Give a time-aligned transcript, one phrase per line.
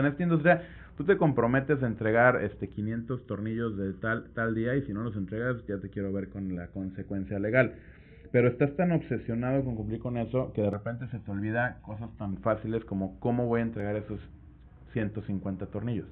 [0.00, 0.62] en esta industria
[0.96, 5.02] tú te comprometes a entregar este 500 tornillos de tal tal día y si no
[5.02, 7.74] los entregas ya te quiero ver con la consecuencia legal.
[8.32, 12.10] Pero estás tan obsesionado con cumplir con eso que de repente se te olvida cosas
[12.18, 14.20] tan fáciles como cómo voy a entregar esos
[14.92, 16.08] 150 tornillos,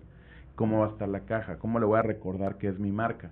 [0.54, 3.30] cómo va a estar la caja, cómo le voy a recordar que es mi marca.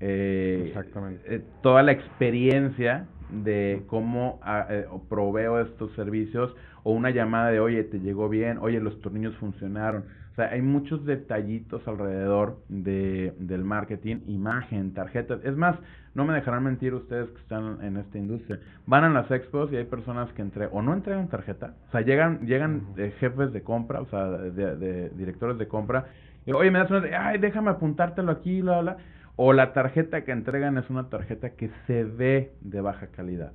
[0.00, 1.34] Eh, Exactamente.
[1.34, 7.60] Eh, toda la experiencia de cómo ah, eh, proveo estos servicios o una llamada de,
[7.60, 10.04] oye, te llegó bien, oye, los tornillos funcionaron.
[10.32, 15.44] O sea, hay muchos detallitos alrededor de, del marketing, imagen, tarjetas.
[15.44, 15.76] Es más,
[16.14, 18.58] no me dejarán mentir ustedes que están en esta industria.
[18.86, 22.00] Van a las expos y hay personas que entre o no entregan tarjeta, o sea,
[22.00, 26.06] llegan llegan eh, jefes de compra, o sea, de, directores de compra,
[26.44, 28.96] y, oye, me das una, ay, déjame apuntártelo aquí, bla, bla,
[29.36, 33.52] o la tarjeta que entregan es una tarjeta que se ve de baja calidad.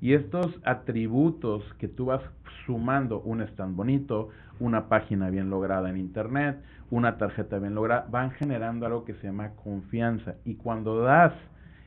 [0.00, 2.20] Y estos atributos que tú vas
[2.66, 4.28] sumando, un stand bonito,
[4.60, 6.58] una página bien lograda en internet,
[6.90, 10.34] una tarjeta bien lograda, van generando algo que se llama confianza.
[10.44, 11.32] Y cuando das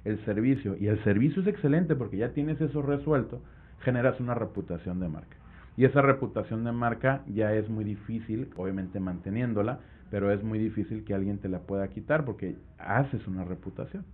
[0.03, 3.41] el servicio, y el servicio es excelente porque ya tienes eso resuelto,
[3.81, 5.37] generas una reputación de marca.
[5.75, 9.79] Y esa reputación de marca ya es muy difícil, obviamente manteniéndola,
[10.09, 14.05] pero es muy difícil que alguien te la pueda quitar porque haces una reputación.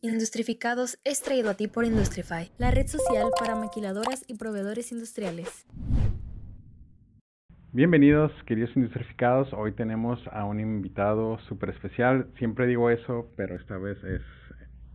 [0.00, 5.66] Industrificados es traído a ti por Industrify, la red social para maquiladoras y proveedores industriales.
[7.72, 9.52] Bienvenidos, queridos industrificados.
[9.52, 12.28] Hoy tenemos a un invitado súper especial.
[12.38, 14.22] Siempre digo eso, pero esta vez es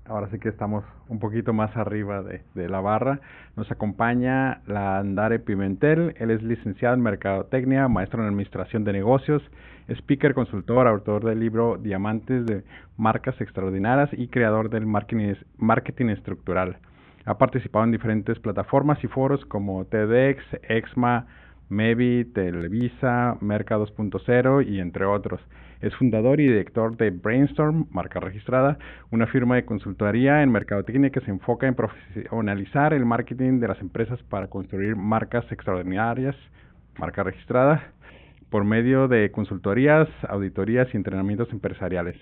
[0.05, 3.21] ahora sí que estamos un poquito más arriba de, de, la barra.
[3.55, 6.15] Nos acompaña la Andare Pimentel.
[6.17, 9.43] Él es licenciado en Mercadotecnia, maestro en Administración de Negocios,
[9.89, 12.63] speaker, consultor, autor del libro Diamantes de
[12.97, 16.77] Marcas Extraordinarias y creador del marketing, estructural.
[17.25, 21.25] Ha participado en diferentes plataformas y foros como TEDx, EXMA,
[21.69, 25.41] MEVI, Televisa, Merca 2.0 y entre otros.
[25.81, 28.77] Es fundador y director de Brainstorm, marca registrada,
[29.11, 33.81] una firma de consultoría en mercadotecnia que se enfoca en profesionalizar el marketing de las
[33.81, 36.35] empresas para construir marcas extraordinarias,
[36.97, 37.83] marca registrada,
[38.53, 42.15] por medio de consultorías, auditorías y entrenamientos empresariales.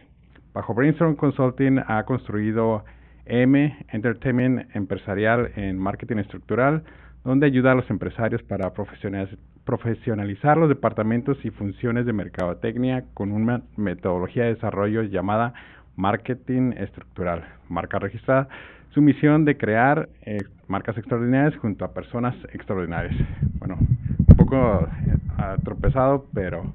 [0.53, 2.85] Bajo Brainstorm Consulting ha construido
[3.25, 6.83] M Entertainment Empresarial en Marketing Estructural,
[7.25, 13.63] donde ayuda a los empresarios para profesionalizar los departamentos y funciones de mercadotecnia con una
[13.75, 15.53] metodología de desarrollo llamada
[15.97, 18.47] marketing estructural, marca registrada,
[18.91, 20.37] su misión de crear eh,
[20.69, 23.15] marcas extraordinarias junto a personas extraordinarias.
[23.59, 24.87] Bueno, un poco
[25.41, 26.73] eh, tropezado, pero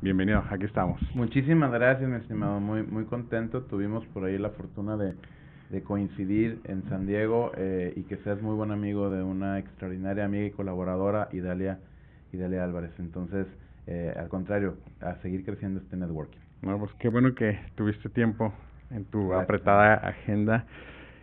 [0.00, 1.00] bienvenido, aquí estamos.
[1.14, 3.62] Muchísimas gracias, mi estimado, muy, muy contento.
[3.62, 5.14] Tuvimos por ahí la fortuna de
[5.72, 10.26] de coincidir en San Diego eh, y que seas muy buen amigo de una extraordinaria
[10.26, 11.78] amiga y colaboradora, Idalia,
[12.30, 12.92] Idalia Álvarez.
[12.98, 13.46] Entonces,
[13.86, 16.38] eh, al contrario, a seguir creciendo este networking.
[16.60, 18.52] Bueno, pues qué bueno que tuviste tiempo
[18.90, 20.66] en tu apretada agenda.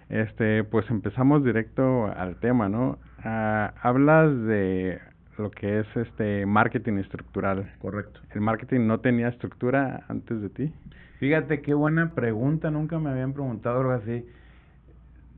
[0.10, 2.98] Este, pues empezamos directo al tema, ¿no?
[3.24, 5.00] Ah, hablas de
[5.40, 7.72] lo que es este marketing estructural.
[7.80, 8.20] Correcto.
[8.32, 10.74] ¿El marketing no tenía estructura antes de ti?
[11.20, 14.26] Fíjate qué buena pregunta, nunca me habían preguntado algo así.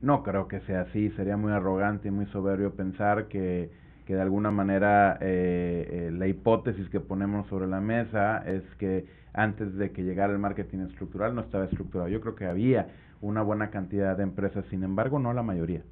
[0.00, 3.70] No creo que sea así, sería muy arrogante y muy soberbio pensar que,
[4.06, 9.06] que de alguna manera eh, eh, la hipótesis que ponemos sobre la mesa es que
[9.32, 12.08] antes de que llegara el marketing estructural no estaba estructurado.
[12.08, 12.88] Yo creo que había
[13.20, 15.82] una buena cantidad de empresas, sin embargo no la mayoría.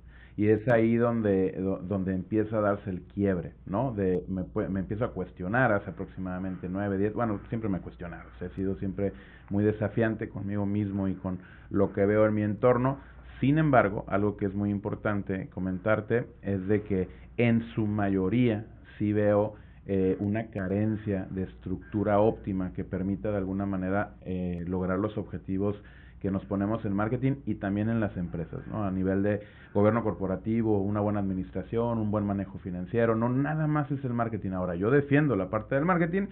[0.40, 1.52] Y es ahí donde,
[1.82, 3.92] donde empieza a darse el quiebre, ¿no?
[3.92, 8.24] De, me, me empiezo a cuestionar hace aproximadamente nueve, diez, bueno, siempre me he cuestionado,
[8.40, 9.12] he sido siempre
[9.50, 13.00] muy desafiante conmigo mismo y con lo que veo en mi entorno,
[13.38, 18.64] sin embargo, algo que es muy importante comentarte es de que en su mayoría
[18.96, 24.98] sí veo eh, una carencia de estructura óptima que permita de alguna manera eh, lograr
[25.00, 25.76] los objetivos
[26.20, 28.84] que nos ponemos en marketing y también en las empresas, ¿no?
[28.84, 29.40] A nivel de
[29.72, 34.50] gobierno corporativo, una buena administración, un buen manejo financiero, no nada más es el marketing.
[34.50, 36.26] Ahora, yo defiendo la parte del marketing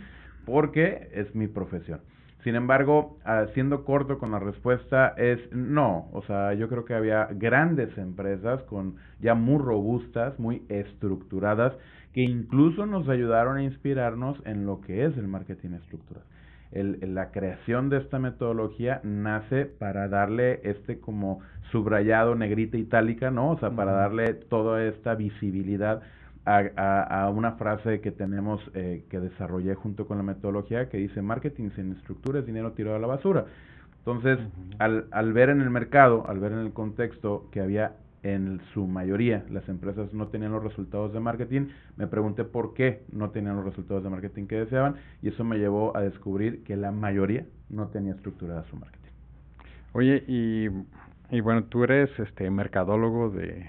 [0.45, 2.01] porque es mi profesión.
[2.45, 6.95] Sin embargo, ah, siendo corto con la respuesta es no, o sea, yo creo que
[6.95, 11.75] había grandes empresas con ya muy robustas, muy estructuradas,
[12.13, 16.23] que incluso nos ayudaron a inspirarnos en lo que es el marketing estructural.
[16.71, 23.53] El, la creación de esta metodología nace para darle este como subrayado negrita itálica, ¿no?
[23.53, 26.03] O sea, para darle toda esta visibilidad
[26.45, 31.71] a, una frase que tenemos eh, que desarrollé junto con la metodología que dice marketing
[31.77, 33.45] sin estructura es dinero tirado a la basura.
[33.99, 34.39] Entonces,
[34.79, 37.93] al, al ver en el mercado, al ver en el contexto que había
[38.23, 43.03] en su mayoría las empresas no tenían los resultados de marketing, me pregunté por qué
[43.13, 46.77] no tenían los resultados de marketing que deseaban y eso me llevó a descubrir que
[46.77, 48.99] la mayoría no tenía estructurada su marketing.
[49.93, 50.69] Oye, y,
[51.31, 53.67] y bueno, tú eres este mercadólogo de,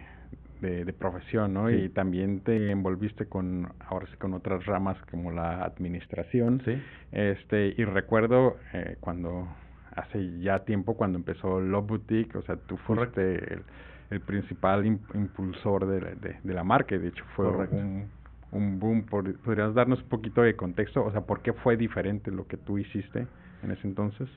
[0.61, 1.71] de, profesión, ¿no?
[1.71, 6.61] Y también te envolviste con, ahora sí, con otras ramas como la administración.
[6.65, 6.81] Sí.
[7.11, 9.47] Este, y recuerdo eh, cuando,
[9.95, 13.63] hace ya tiempo, cuando empezó Love Boutique, o sea, tú fuiste el,
[14.09, 18.07] el, principal impulsor de, de, de, la marca, de hecho fue un,
[18.51, 19.03] un boom.
[19.03, 21.03] ¿Podrías darnos un poquito de contexto?
[21.03, 23.27] O sea, ¿por qué fue diferente lo que tú hiciste?
[23.63, 24.29] en ese entonces?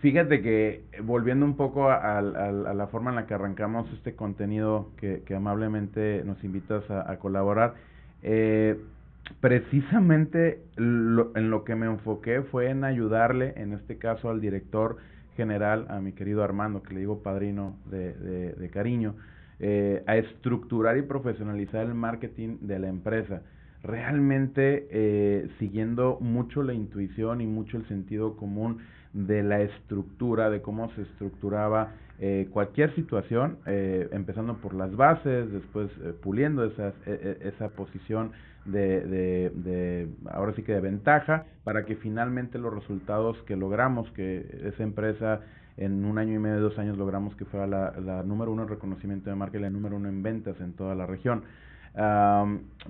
[0.00, 5.22] Fíjate que volviendo un poco a, la forma en la que arrancamos este contenido que,
[5.34, 7.74] amablemente nos invitas a, colaborar,
[8.22, 8.78] eh,
[9.40, 14.96] precisamente en lo que me enfoqué fue en ayudarle, en este caso al director
[15.40, 19.14] general, a mi querido Armando, que le digo padrino de, cariño,
[19.58, 23.40] eh, a estructurar y profesionalizar el marketing de la empresa.
[23.82, 28.80] Realmente eh, siguiendo mucho la intuición y mucho el sentido común
[29.14, 35.88] de la estructura, de cómo se estructuraba eh, cualquier situación, empezando por las bases, después
[36.22, 38.32] puliendo esas, e, e, esa posición
[38.64, 44.10] de, de, de, ahora sí que de ventaja, para que finalmente los resultados que logramos,
[44.12, 45.40] que esa empresa
[45.76, 49.30] en un año y medio, dos años logramos que fuera la, número uno en reconocimiento
[49.30, 51.44] de marca y la número uno en ventas en toda la región.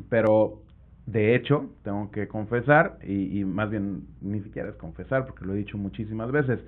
[0.09, 0.63] pero
[1.07, 5.57] de hecho, tengo que confesar, y, más bien ni siquiera es confesar, porque lo he
[5.57, 6.61] dicho muchísimas veces,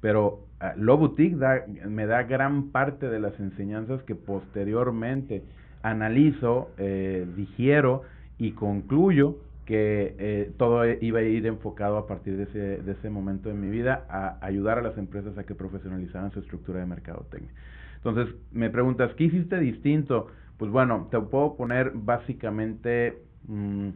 [0.00, 5.42] pero uh, Lo Boutique da, me da gran parte de las enseñanzas que posteriormente
[5.82, 8.02] analizo, eh, digiero
[8.38, 13.10] y concluyo que eh, todo iba a ir enfocado a partir de ese, de ese
[13.10, 16.86] momento de mi vida a ayudar a las empresas a que profesionalizaran su estructura de
[16.86, 17.50] mercadotecnia.
[17.96, 20.28] Entonces, me preguntas, ¿qué hiciste distinto?
[20.56, 23.88] Pues bueno, te puedo poner básicamente Mm,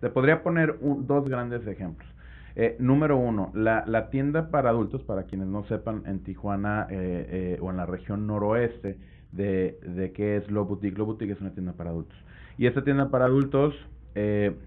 [0.00, 2.08] te podría poner dos grandes ejemplos.
[2.56, 7.56] Eh, número uno, la, la, tienda para adultos, para quienes no sepan, en Tijuana eh,
[7.56, 8.98] eh, o en la región noroeste
[9.32, 10.98] de, de qué es Lo Boutique.
[10.98, 12.18] Lo Boutique es una tienda para adultos.
[12.58, 13.74] Y esta tienda para adultos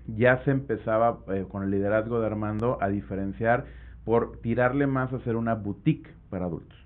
[0.07, 3.65] ya se empezaba con el liderazgo de Armando a diferenciar
[4.05, 6.77] por tirarle más a ser una boutique para adultos.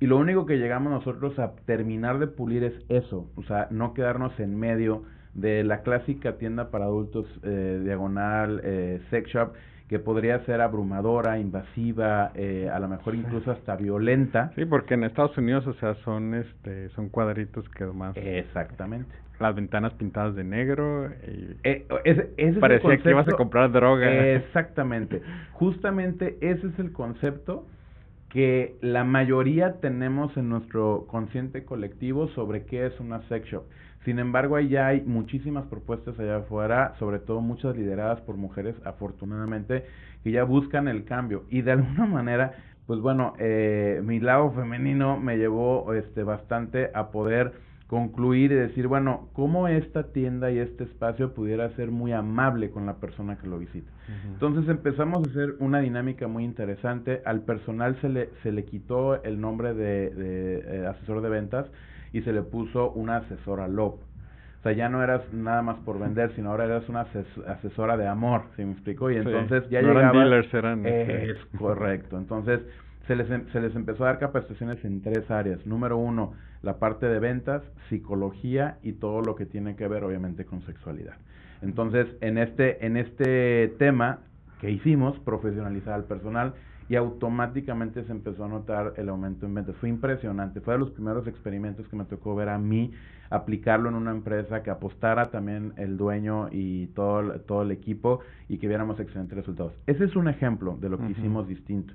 [0.00, 3.94] Y lo único que llegamos nosotros a terminar de pulir es eso, o sea, no
[3.94, 9.52] quedarnos en medio de la clásica tienda para adultos eh, diagonal eh, sex shop
[9.88, 14.50] que podría ser abrumadora, invasiva, eh, a lo mejor incluso hasta violenta.
[14.56, 19.14] Sí, porque en Estados Unidos, o sea, son este son cuadritos que más Exactamente.
[19.38, 24.08] Las ventanas pintadas de negro y eh, ese, ese parecía que ibas a comprar droga.
[24.34, 25.20] Exactamente.
[25.52, 27.66] Justamente ese es el concepto
[28.30, 33.64] que la mayoría tenemos en nuestro consciente colectivo sobre qué es una sex shop.
[34.04, 38.76] Sin embargo, ahí ya hay muchísimas propuestas allá afuera, sobre todo muchas lideradas por mujeres,
[38.84, 39.84] afortunadamente,
[40.22, 41.44] que ya buscan el cambio.
[41.50, 42.52] Y de alguna manera,
[42.86, 47.52] pues bueno, eh, mi lado femenino me llevó este, bastante a poder
[47.86, 52.84] concluir y decir, bueno, cómo esta tienda y este espacio pudiera ser muy amable con
[52.84, 53.90] la persona que lo visita.
[54.24, 57.22] Entonces empezamos a hacer una dinámica muy interesante.
[57.24, 61.66] Al personal se le, se le quitó el nombre de, de eh, asesor de ventas
[62.12, 63.94] y se le puso una asesora LOB.
[63.94, 67.06] O sea, ya no eras nada más por vender, sino ahora eras una
[67.46, 69.12] asesora de amor, ¿se me explicó?
[69.12, 70.84] Y entonces ya no Eran dealers, eran...
[70.84, 72.18] Este, es correcto.
[72.18, 72.62] Entonces
[73.06, 75.64] se les, em, se les empezó a dar capacitaciones en tres áreas.
[75.66, 76.32] Número uno,
[76.62, 81.16] la parte de ventas, psicología y todo lo que tiene que ver obviamente con sexualidad.
[81.62, 84.20] Entonces, en este, en este tema
[84.60, 86.54] que hicimos, profesionalizar al personal,
[86.88, 89.74] y automáticamente se empezó a notar el aumento en ventas.
[89.76, 92.92] Fue impresionante, fue de los primeros experimentos que me tocó ver a mí
[93.28, 98.58] aplicarlo en una empresa que apostara también el dueño y todo, todo el equipo y
[98.58, 99.72] que viéramos excelentes resultados.
[99.86, 101.92] Ese es un ejemplo de lo que hicimos distinto.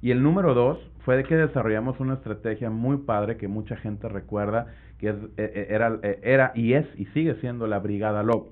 [0.00, 4.08] Y el número dos fue de que desarrollamos una estrategia muy padre que mucha gente
[4.08, 4.66] recuerda,
[4.98, 8.48] que es, e, e, era, e, era y es y sigue siendo la Brigada Lob.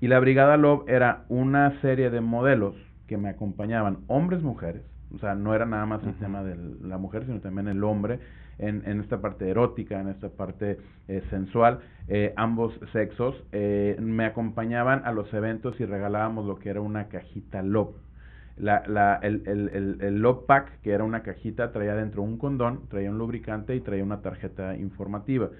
[0.00, 2.74] Y la Brigada Lob era una serie de modelos
[3.06, 4.82] que me acompañaban, hombres, mujeres,
[5.14, 8.18] o sea, no era nada más el tema de la mujer, sino también el hombre,
[8.58, 14.24] en, en esta parte erótica, en esta parte eh, sensual, eh, ambos sexos, eh, me
[14.24, 17.94] acompañaban a los eventos y regalábamos lo que era una cajita LOB.
[18.56, 22.86] La, la, el, el, el, el Pack, que era una cajita, traía dentro un condón,
[22.88, 25.50] traía un lubricante y traía una tarjeta informativa.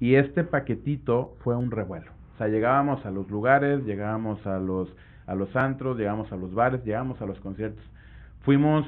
[0.00, 2.10] Y este paquetito fue un revuelo.
[2.34, 4.94] O sea, llegábamos a los lugares, llegábamos a los,
[5.26, 7.84] a los antros, llegábamos a los bares, llegábamos a los conciertos
[8.42, 8.84] Fuimos,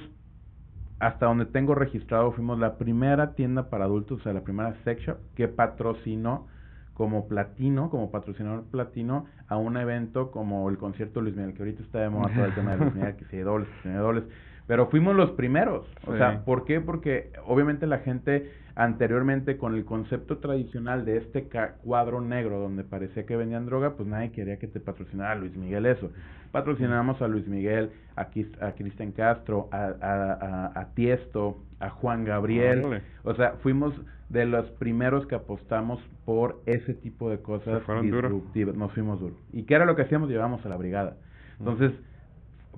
[0.99, 5.02] hasta donde tengo registrado, fuimos la primera tienda para adultos, o sea, la primera sex
[5.02, 6.49] shop que patrocinó
[6.94, 11.82] como platino, como patrocinador platino, a un evento como el concierto Luis Miguel, que ahorita
[11.82, 14.24] está de moda todo el tema de Luis Miguel, que si dobles, que si dobles.
[14.66, 15.86] Pero fuimos los primeros.
[16.06, 16.80] O sea, ¿por qué?
[16.80, 21.48] Porque obviamente la gente anteriormente con el concepto tradicional de este
[21.82, 25.86] cuadro negro donde parecía que vendían droga, pues nadie quería que te patrocinara Luis Miguel
[25.86, 26.10] eso.
[26.50, 33.02] Patrocinamos a Luis Miguel, a, a Cristian Castro, a, a, a, Tiesto, a Juan Gabriel.
[33.22, 33.94] o sea, fuimos
[34.34, 38.76] de los primeros que apostamos por ese tipo de cosas disruptivas.
[38.76, 39.36] Nos fuimos duro.
[39.52, 40.28] ¿Y qué era lo que hacíamos?
[40.28, 41.16] Llevamos a la brigada.
[41.60, 41.92] Entonces,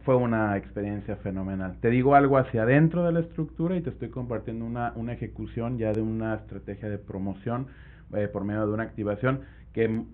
[0.05, 1.79] fue una experiencia fenomenal.
[1.81, 5.79] Te digo algo hacia adentro de la estructura y te estoy compartiendo una, una ejecución
[5.79, 7.69] ya de una estrategia de promoción
[8.15, 9.41] eh, por medio de una activación
[9.73, 10.05] que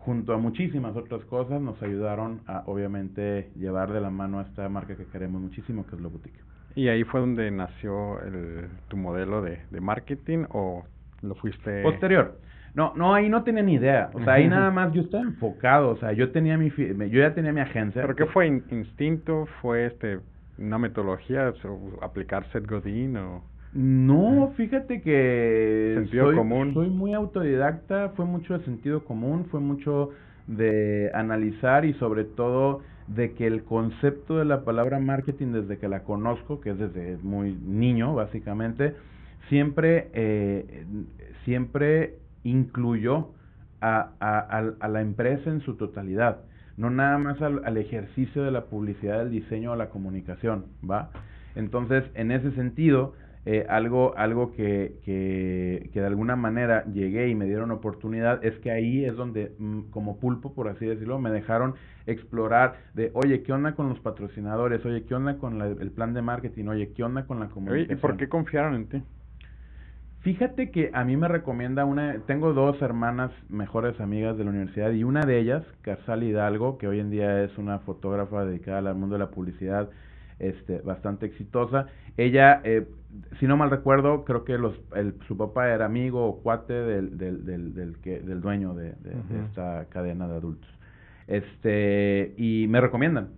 [0.00, 4.68] junto a muchísimas otras cosas nos ayudaron a obviamente llevar de la mano a esta
[4.68, 6.40] marca que queremos muchísimo que es la boutique.
[6.74, 10.84] ¿Y ahí fue donde nació el, tu modelo de, de marketing o
[11.22, 11.82] lo fuiste?
[11.82, 12.38] Posterior.
[12.74, 14.10] No, no, ahí no tenía ni idea.
[14.14, 15.90] O sea, ahí nada más yo estaba enfocado.
[15.90, 18.02] O sea, yo tenía mi, yo ya tenía mi agencia.
[18.02, 18.48] ¿Pero qué fue?
[18.48, 19.46] ¿Instinto?
[19.62, 20.18] ¿Fue este
[20.58, 21.52] una metodología?
[22.02, 23.44] ¿Aplicar Seth Godin o...?
[23.72, 25.94] No, fíjate que...
[25.96, 26.74] Sentido soy, común.
[26.74, 28.10] Soy muy autodidacta.
[28.16, 29.46] Fue mucho de sentido común.
[29.50, 30.10] Fue mucho
[30.48, 35.88] de analizar y sobre todo de que el concepto de la palabra marketing desde que
[35.88, 38.94] la conozco, que es desde muy niño básicamente,
[39.48, 40.84] siempre, eh,
[41.44, 43.30] siempre incluyó
[43.80, 46.38] a, a, a, la empresa en su totalidad,
[46.76, 51.10] no nada más al, al, ejercicio de la publicidad, del diseño o la comunicación, ¿va?
[51.54, 53.14] Entonces, en ese sentido,
[53.46, 58.58] eh, algo, algo que, que, que, de alguna manera llegué y me dieron oportunidad es
[58.60, 61.74] que ahí es donde, mm, como pulpo, por así decirlo, me dejaron
[62.06, 64.84] explorar de, oye, ¿qué onda con los patrocinadores?
[64.86, 66.66] Oye, ¿qué onda con el plan de marketing?
[66.68, 67.98] Oye, ¿qué onda con la comunicación?
[67.98, 69.02] ¿Y por qué confiaron en ti?
[70.24, 74.90] Fíjate que a mí me recomienda una, tengo dos hermanas mejores amigas de la universidad
[74.90, 78.94] y una de ellas, Casal Hidalgo, que hoy en día es una fotógrafa dedicada al
[78.94, 79.90] mundo de la publicidad,
[80.38, 81.86] este, bastante exitosa.
[82.16, 82.86] Ella, eh,
[83.38, 87.18] si no mal recuerdo, creo que los, el, su papá era amigo o cuate del,
[87.18, 90.70] del, del, del, que, del dueño de, de, de esta cadena de adultos.
[91.26, 93.30] Este, y me recomiendan.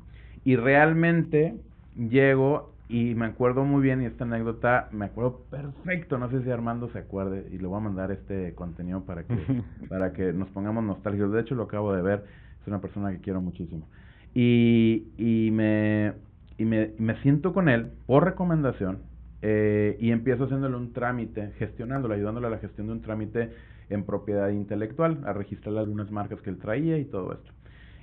[0.45, 1.55] Y realmente
[1.97, 6.51] llego y me acuerdo muy bien, y esta anécdota me acuerdo perfecto, no sé si
[6.51, 9.35] Armando se acuerde, y le voy a mandar este contenido para que,
[9.89, 11.33] para que nos pongamos nostálgicos.
[11.33, 12.25] De hecho, lo acabo de ver,
[12.61, 13.89] es una persona que quiero muchísimo.
[14.35, 16.13] Y, y, me,
[16.59, 18.99] y me, me siento con él por recomendación
[19.43, 23.51] eh, y empiezo haciéndole un trámite, gestionándolo, ayudándole a la gestión de un trámite
[23.91, 27.53] en propiedad intelectual, a registrar algunas marcas que él traía y todo esto.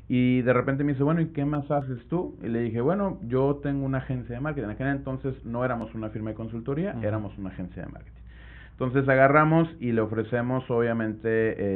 [0.08, 2.38] Y de repente me dice, bueno, ¿y qué más haces tú?
[2.44, 4.66] Y le dije, bueno, yo tengo una agencia de marketing.
[4.66, 8.22] En aquel entonces no éramos una firma de consultoría, éramos una agencia de marketing.
[8.72, 11.30] Entonces agarramos y le ofrecemos obviamente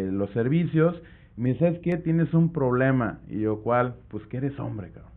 [0.07, 1.01] eh, los servicios.
[1.35, 1.97] me dice, ¿sabes qué?
[1.97, 3.19] Tienes un problema.
[3.27, 3.95] Y yo, ¿cuál?
[4.09, 5.16] Pues que eres hombre, cabrón.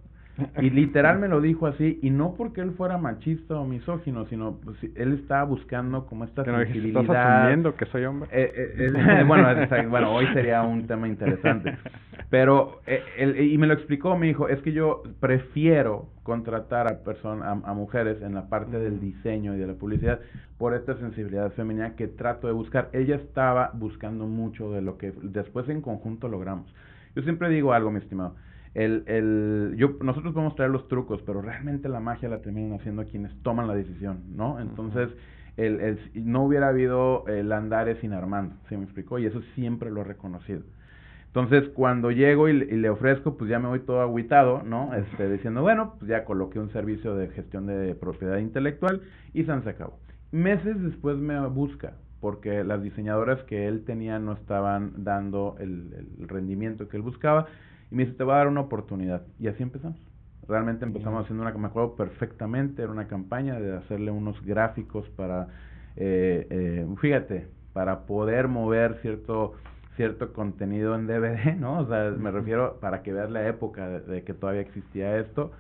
[0.61, 4.57] Y literal me lo dijo así, y no porque él fuera machista o misógino, sino
[4.57, 7.03] pues, él estaba buscando como esta que sensibilidad.
[7.03, 8.29] ¿Estás asumiendo que soy hombre?
[8.33, 9.49] Eh, eh, eh bueno,
[9.89, 11.77] bueno, hoy sería un tema interesante.
[12.31, 17.65] Pero, él, y me lo explicó, me dijo, es que yo prefiero contratar a, personas
[17.65, 20.21] a, mujeres en la parte del diseño y de la publicidad
[20.57, 22.89] por esta sensibilidad femenina que trato de buscar.
[22.93, 26.73] Ella estaba buscando mucho de lo que después en conjunto logramos.
[27.17, 28.35] Yo siempre digo algo, mi estimado
[28.75, 33.05] el, el, yo, nosotros podemos traer los trucos, pero realmente la magia la terminan haciendo
[33.05, 34.61] quienes toman la decisión, ¿no?
[34.61, 35.11] Entonces,
[35.57, 39.19] el, el, no hubiera habido el Andares sin Armando, ¿se me explicó?
[39.19, 40.62] Y eso siempre lo he reconocido.
[41.27, 44.95] Entonces, cuando llego y, y, le ofrezco, pues ya me voy todo aguitado, ¿no?
[44.95, 49.53] Este, diciendo, bueno, pues ya coloqué un servicio de gestión de propiedad intelectual y se
[49.53, 49.99] acabó.
[50.33, 56.29] Meses después me busca, porque las diseñadoras que él tenía no estaban dando el, el
[56.29, 57.47] rendimiento que él buscaba
[57.91, 59.23] y me dice, te voy a dar una oportunidad.
[59.39, 59.99] Y así empezamos.
[60.49, 65.49] Realmente empezamos haciendo una, me acuerdo perfectamente, era una campaña de hacerle unos gráficos para,
[65.97, 69.55] eh, eh, fíjate, para poder mover cierto
[69.97, 71.81] cierto contenido en DVD, ¿no?
[71.81, 75.53] O sea, me refiero para que veas la época de, que todavía existía esto,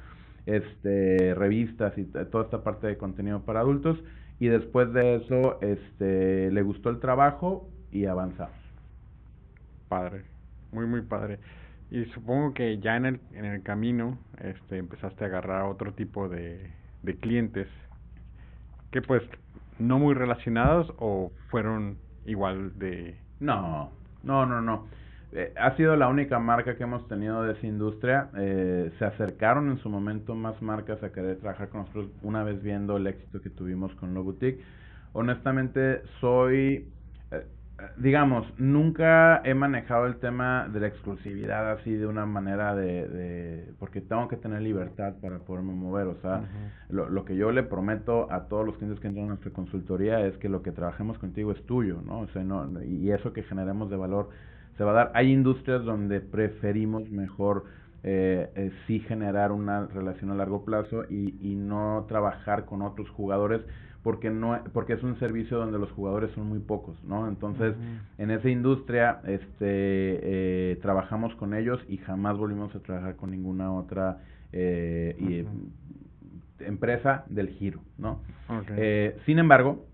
[0.46, 4.02] este, revistas y toda esta parte de contenido para adultos,
[4.38, 8.56] y después de eso, este, le gustó el trabajo y avanzamos.
[9.88, 10.24] Padre,
[10.72, 11.38] muy, muy padre.
[11.90, 16.28] Y supongo que ya en el, en el camino este, empezaste a agarrar otro tipo
[16.28, 17.66] de, de clientes
[18.90, 19.22] que pues
[19.78, 23.16] no muy relacionados o fueron igual de...
[23.40, 23.90] No,
[24.22, 24.86] no, no, no.
[25.32, 28.30] Eh, ha sido la única marca que hemos tenido de esa industria.
[28.36, 32.62] Eh, se acercaron en su momento más marcas a querer trabajar con nosotros una vez
[32.62, 34.62] viendo el éxito que tuvimos con Lo Boutique.
[35.12, 36.88] Honestamente, soy...
[37.30, 37.46] Eh,
[37.96, 43.72] digamos, nunca he manejado el tema de la exclusividad así de una manera de, de
[43.78, 46.42] porque tengo que tener libertad para poderme mover, o sea,
[46.88, 50.20] lo, lo, que yo le prometo a todos los clientes que entran a nuestra consultoría
[50.26, 52.20] es que lo que trabajemos contigo es tuyo, ¿no?
[52.20, 54.30] O sea, no, y eso que generemos de valor
[54.76, 55.12] se va a dar.
[55.14, 57.64] Hay industrias donde preferimos mejor
[58.02, 63.10] eh, eh, sí generar una relación a largo plazo y, y no trabajar con otros
[63.10, 63.60] jugadores
[64.02, 67.74] porque no porque es un servicio donde los jugadores son muy pocos no entonces
[68.18, 73.72] en esa industria este eh, trabajamos con ellos y jamás volvimos a trabajar con ninguna
[73.72, 74.18] otra
[74.52, 75.44] eh, y,
[76.64, 78.20] empresa del giro no
[78.76, 79.84] eh, sin embargo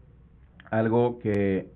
[0.70, 1.70] algo que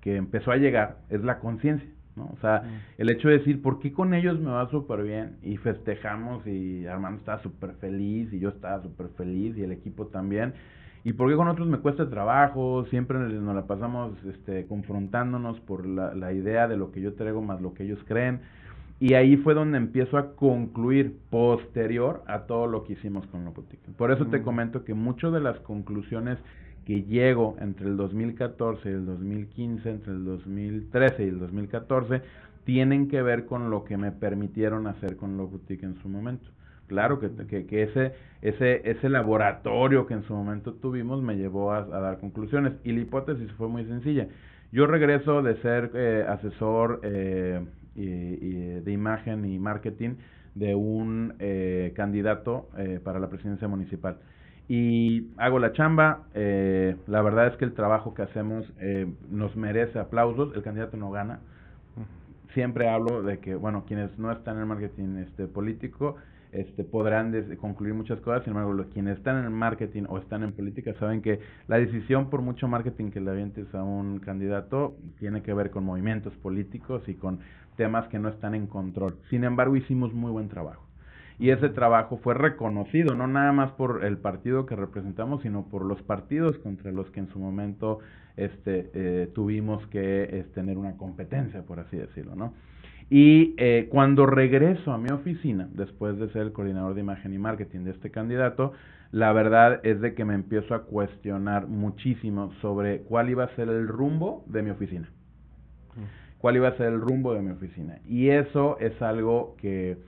[0.00, 2.30] que empezó a llegar es la conciencia ¿no?
[2.32, 2.64] O sea,
[2.98, 5.36] el hecho de decir, ¿por qué con ellos me va súper bien?
[5.42, 10.06] Y festejamos y Armando estaba súper feliz y yo estaba súper feliz y el equipo
[10.06, 10.54] también.
[11.04, 12.84] ¿Y por qué con otros me cuesta trabajo?
[12.86, 17.40] Siempre nos la pasamos este, confrontándonos por la, la idea de lo que yo traigo
[17.40, 18.40] más lo que ellos creen.
[19.00, 23.90] Y ahí fue donde empiezo a concluir posterior a todo lo que hicimos con boutique.
[23.96, 26.38] Por eso te comento que muchas de las conclusiones
[26.84, 32.20] que llego entre el 2014 y el 2015, entre el 2013 y el 2014,
[32.64, 36.50] tienen que ver con lo que me permitieron hacer con boutique en su momento.
[36.90, 41.72] Claro que, que, que, ese, ese, ese laboratorio que en su momento tuvimos me llevó
[41.72, 44.26] a, dar conclusiones y la hipótesis fue muy sencilla.
[44.72, 50.16] Yo regreso de ser eh, asesor eh, y, y de imagen y marketing
[50.56, 54.16] de un eh, candidato eh, para la presidencia municipal
[54.66, 56.24] y hago la chamba.
[56.34, 60.56] Eh, la verdad es que el trabajo que hacemos eh, nos merece aplausos.
[60.56, 61.38] El candidato no gana.
[62.52, 66.16] Siempre hablo de que, bueno, quienes no están en el marketing este, político
[66.52, 70.52] este, podrán concluir muchas cosas, sin embargo, los quienes están en marketing o están en
[70.52, 75.42] política saben que la decisión, por mucho marketing que le avientes a un candidato, tiene
[75.42, 77.40] que ver con movimientos políticos y con
[77.76, 79.16] temas que no están en control.
[79.30, 80.84] Sin embargo, hicimos muy buen trabajo.
[81.38, 85.86] Y ese trabajo fue reconocido, no nada más por el partido que representamos, sino por
[85.86, 88.00] los partidos contra los que en su momento
[88.36, 92.52] este, eh, tuvimos que tener una competencia, por así decirlo, ¿no?
[93.10, 97.38] Y eh, cuando regreso a mi oficina, después de ser el coordinador de imagen y
[97.38, 98.72] marketing de este candidato,
[99.10, 103.68] la verdad es de que me empiezo a cuestionar muchísimo sobre cuál iba a ser
[103.68, 105.08] el rumbo de mi oficina.
[106.38, 107.98] Cuál iba a ser el rumbo de mi oficina.
[108.06, 109.98] Y eso es algo que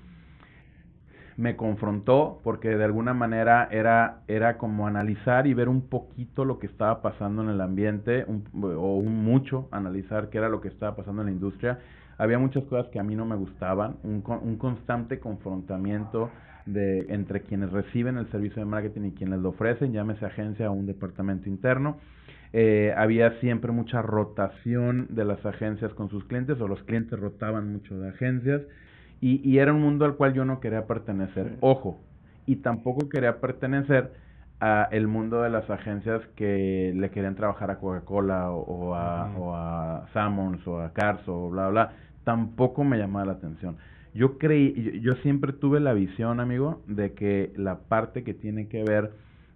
[1.37, 6.61] me confrontó porque de alguna manera era, era como analizar y ver un poquito lo
[6.61, 10.95] que estaba pasando en el ambiente o un mucho analizar qué era lo que estaba
[10.95, 11.81] pasando en la industria
[12.23, 16.31] había muchas cosas que a mí no me gustaban, un, un constante confrontamiento
[16.67, 20.73] de entre quienes reciben el servicio de marketing y quienes lo ofrecen, llámese agencia o
[20.73, 21.97] un departamento interno.
[22.53, 27.73] Eh, había siempre mucha rotación de las agencias con sus clientes o los clientes rotaban
[27.73, 28.63] mucho de agencias
[29.21, 31.57] y, y era un mundo al cual yo no quería pertenecer.
[31.61, 31.99] Ojo,
[32.47, 34.13] y tampoco quería pertenecer
[34.61, 39.57] a el mundo de las agencias que le querían trabajar a Coca-Cola o, a, o
[39.57, 41.93] a Sammons o a Cars o bla, bla,
[42.25, 43.77] tampoco me llamaba la atención.
[44.15, 48.85] Yo creí, yo, siempre tuve la visión, amigo, de que la parte que tiene que
[48.85, 49.13] ver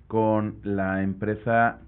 [0.07, 1.81] con la empresa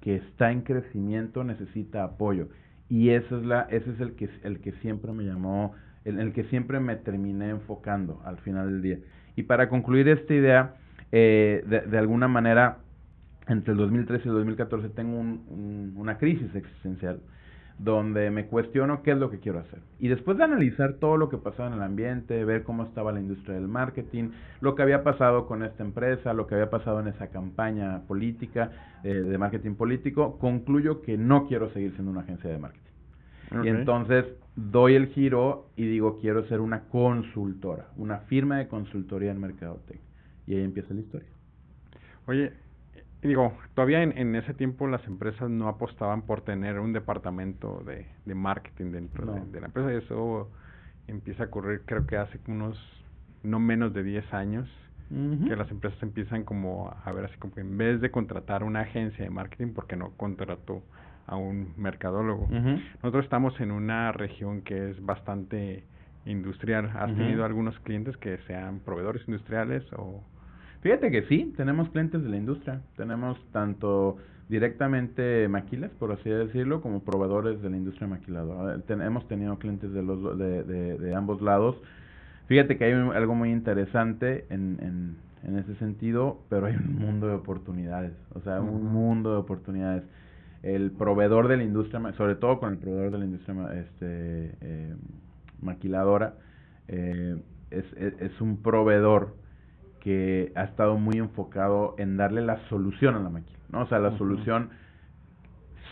[0.00, 2.48] que está en crecimiento necesita apoyo.
[2.88, 6.32] Y esa es la ese es el que el que siempre me llamó el, el
[6.32, 8.98] que siempre me terminé enfocando al final del día.
[9.36, 10.74] Y para concluir esta idea
[11.12, 12.78] eh, de, de, alguna manera,
[13.48, 17.20] entre el 2013 y el 2014 tengo un, una crisis existencial
[17.78, 19.80] donde me cuestiono qué es lo que quiero hacer.
[19.98, 23.20] Y después de analizar todo lo que pasaba en el ambiente, ver cómo estaba la
[23.20, 27.08] industria del marketing, lo que había pasado con esta empresa, lo que había pasado en
[27.08, 28.70] esa campaña política,
[29.02, 32.84] eh, de marketing político, concluyo que no quiero seguir siendo una agencia de marketing.
[33.62, 34.24] Y entonces
[34.56, 40.02] doy el giro y digo, quiero ser una consultora, una firma de consultoría en mercadotecnia.
[40.46, 41.28] Y ahí empieza la historia.
[42.26, 42.52] Oye,
[43.28, 48.06] digo, todavía en, en, ese tiempo las empresas no apostaban por tener un departamento de,
[48.24, 50.50] de marketing dentro de, de, la empresa y eso
[51.08, 52.78] empieza a ocurrir creo que hace unos
[53.42, 54.68] no menos de 10 años
[55.10, 55.48] uh -huh.
[55.48, 58.80] que las empresas empiezan como a ver así como que en vez de contratar una
[58.80, 60.82] agencia de marketing porque no contrató
[61.26, 62.44] a un mercadólogo.
[62.44, 62.82] Uh -huh.
[63.02, 65.84] Nosotros estamos en una región que es bastante
[66.26, 66.90] industrial.
[66.94, 67.16] ¿Has uh -huh.
[67.16, 70.22] tenido algunos clientes que sean proveedores industriales o
[70.84, 72.82] Fíjate que sí, tenemos clientes de la industria.
[72.94, 74.18] Tenemos tanto
[74.50, 78.78] directamente maquilas, por así decirlo, como proveedores de la industria maquiladora.
[78.80, 81.80] Ten, hemos tenido clientes de, los, de, de, de, ambos lados.
[82.48, 85.16] Fíjate que hay un, algo muy interesante en, en,
[85.48, 88.12] en, ese sentido, pero hay un mundo de oportunidades.
[88.34, 90.02] O sea, un mundo de oportunidades.
[90.62, 94.94] el proveedor de la industria, sobre todo con el proveedor de la industria este, eh,
[95.62, 96.34] maquiladora,
[96.88, 97.38] eh,
[97.70, 99.42] es, es, un proveedor
[100.04, 103.80] que ha estado muy enfocado en darle la solución a la máquina, ¿no?
[103.80, 104.68] O sea, la solución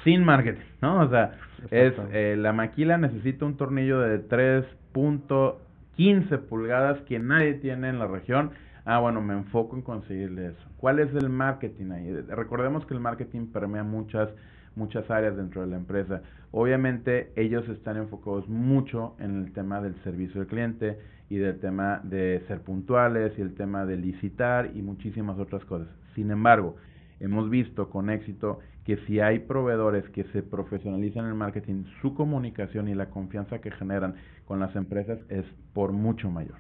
[0.05, 1.01] sin marketing, ¿no?
[1.01, 1.33] O sea,
[1.71, 8.07] es eh, la maquila necesita un tornillo de 3.15 pulgadas que nadie tiene en la
[8.07, 8.51] región.
[8.85, 10.61] Ah, bueno, me enfoco en conseguirle eso.
[10.77, 12.13] ¿Cuál es el marketing ahí?
[12.29, 14.29] Recordemos que el marketing permea muchas
[14.75, 16.23] muchas áreas dentro de la empresa.
[16.51, 20.99] Obviamente ellos están enfocados mucho en el tema del servicio al cliente
[21.33, 25.89] y del tema de ser puntuales y el tema de licitar y muchísimas otras cosas.
[26.15, 26.77] Sin embargo,
[27.21, 32.13] hemos visto con éxito que si hay proveedores que se profesionalizan en el marketing, su
[32.13, 36.59] comunicación y la confianza que generan con las empresas es por mucho mayor.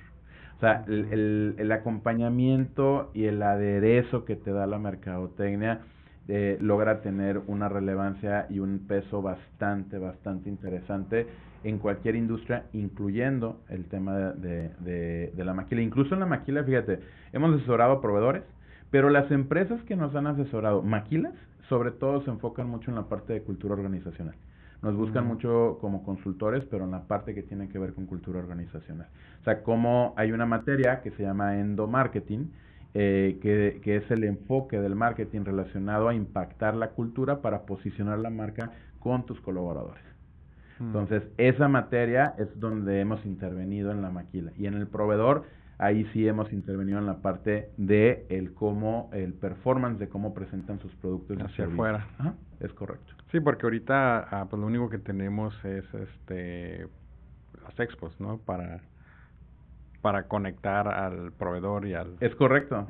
[0.56, 5.80] O sea, el, el, acompañamiento y el aderezo que te da la mercadotecnia
[6.28, 11.26] eh, logra tener una relevancia y un peso bastante, bastante interesante
[11.64, 15.82] en cualquier industria, incluyendo el tema de, de, de la maquila.
[15.82, 17.00] Incluso en la maquila, fíjate,
[17.32, 18.42] hemos asesorado a proveedores,
[18.90, 21.34] pero las empresas que nos han asesorado maquilas,
[21.68, 24.34] sobre todo se enfocan mucho en la parte de cultura organizacional.
[24.82, 28.40] Nos buscan mucho como consultores, pero en la parte que tiene que ver con cultura
[28.40, 29.06] organizacional.
[29.40, 32.50] O sea, como hay una materia que se llama endomarketing,
[32.94, 38.18] eh, que, que, es el enfoque del marketing relacionado a impactar la cultura para posicionar
[38.18, 40.11] la marca con tus colaboradores.
[40.82, 40.86] Mm.
[40.86, 44.52] Entonces, esa materia es donde hemos intervenido en la maquila.
[44.56, 45.44] Y en el proveedor
[45.78, 50.80] ahí sí hemos intervenido en la parte de el cómo, el performance de cómo presentan
[50.80, 52.06] sus productos hacia afuera.
[52.60, 53.12] es correcto.
[53.30, 56.86] Sí, porque ahorita ah, pues lo único que tenemos es este
[57.64, 58.38] las expos, ¿no?
[58.38, 58.80] Para
[60.02, 62.88] para conectar al proveedor y al Es correcto.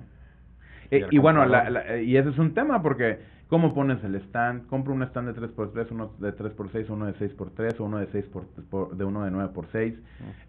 [0.90, 3.20] Y, eh, y bueno, la, y ese es un tema porque
[3.52, 4.66] ¿Cómo pones el stand?
[4.66, 8.24] Compro un stand de 3x3, uno de 3x6, uno de 6x3, o uno de 6
[8.70, 9.98] por, de uno de 9x6.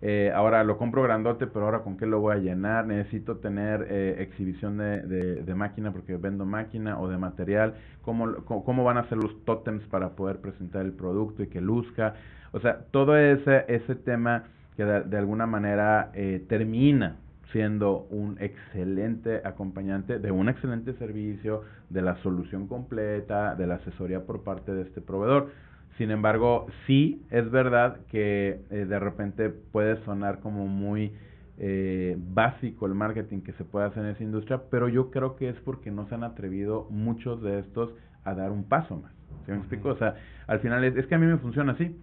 [0.02, 2.88] Eh, ahora lo compro grandote, pero ahora con qué lo voy a llenar?
[2.88, 5.02] Necesito tener eh, exhibición de,
[5.44, 7.74] de, máquina porque vendo máquina o de material.
[8.04, 12.16] ¿Cómo, ¿Cómo van a ser los tótems para poder presentar el producto y que luzca?
[12.54, 14.46] O sea, todo ese, ese tema
[14.78, 17.18] que de, de alguna manera eh, termina
[17.54, 24.26] siendo un excelente acompañante de un excelente servicio, de la solución completa, de la asesoría
[24.26, 25.52] por parte de este proveedor.
[25.98, 31.14] Sin embargo, sí es verdad que eh, de repente puede sonar como muy
[31.60, 35.50] eh, básico el marketing que se puede hacer en esa industria, pero yo creo que
[35.50, 37.92] es porque no se han atrevido muchos de estos
[38.24, 39.14] a dar un paso más.
[39.46, 39.90] ¿Se me explico?
[39.90, 40.16] O sea,
[40.48, 41.96] al final es, es que a mí me funciona así.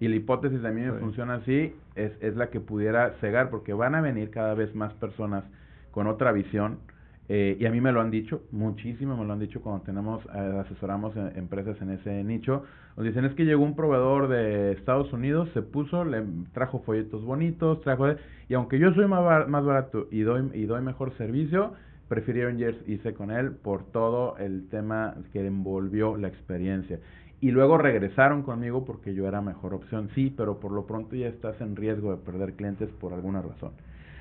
[0.00, 3.72] Y la hipótesis de mí me funciona así, es, es la que pudiera cegar, porque
[3.72, 5.44] van a venir cada vez más personas
[5.90, 6.78] con otra visión,
[7.30, 10.24] eh, y a mí me lo han dicho, muchísimo me lo han dicho cuando tenemos,
[10.34, 12.62] eh, asesoramos empresas en ese nicho,
[12.96, 16.22] nos dicen es que llegó un proveedor de Estados Unidos, se puso, le
[16.54, 18.06] trajo folletos bonitos, trajo,
[18.48, 21.74] y aunque yo soy más, más barato y doy, y doy mejor servicio,
[22.08, 26.98] prefirieron irse con él por todo el tema que envolvió la experiencia
[27.40, 30.10] y luego regresaron conmigo porque yo era mejor opción.
[30.14, 33.72] Sí, pero por lo pronto ya estás en riesgo de perder clientes por alguna razón.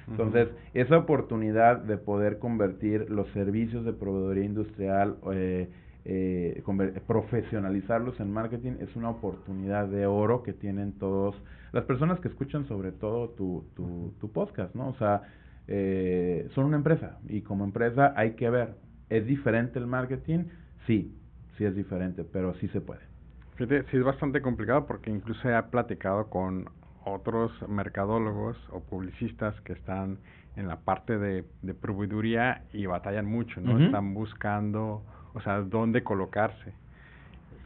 [0.10, 5.70] Entonces, esa oportunidad de poder convertir los servicios de proveedoría industrial, eh,
[6.06, 6.64] eh,
[7.06, 11.36] profesionalizarlos en marketing, es una oportunidad de oro que tienen todos,
[11.74, 14.88] las personas que escuchan sobre todo tu, tu, tu podcast, ¿no?
[14.88, 15.24] O sea,
[15.68, 18.76] eh, son una empresa y como empresa hay que ver,
[19.10, 20.46] ¿es diferente el marketing?
[20.86, 21.14] Sí,
[21.58, 23.07] sí es diferente, pero sí se puede.
[23.58, 26.70] Sí es bastante complicado porque incluso he platicado con
[27.06, 30.20] otros mercadólogos o publicistas que están
[30.56, 33.80] en la parte de, de proveeduría y batallan mucho, ¿no?
[33.80, 36.74] Están buscando, o sea, dónde colocarse.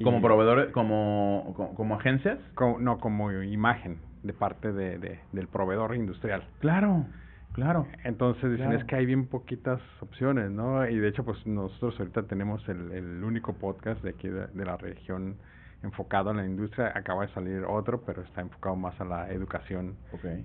[0.03, 2.39] ¿Como proveedores, como, como, agencias?
[2.79, 6.43] no, como imagen de parte de, de, del proveedor industrial.
[6.59, 7.05] Claro,
[7.53, 7.85] Claro.
[8.05, 10.87] Entonces dicen, es que hay bien poquitas opciones, ¿no?
[10.87, 14.77] Y de hecho, pues nosotros ahorita tenemos el, el único podcast de aquí de, la
[14.77, 15.35] región
[15.83, 16.91] enfocado en la industria.
[16.95, 19.95] Acaba de salir otro, pero está enfocado más a la educación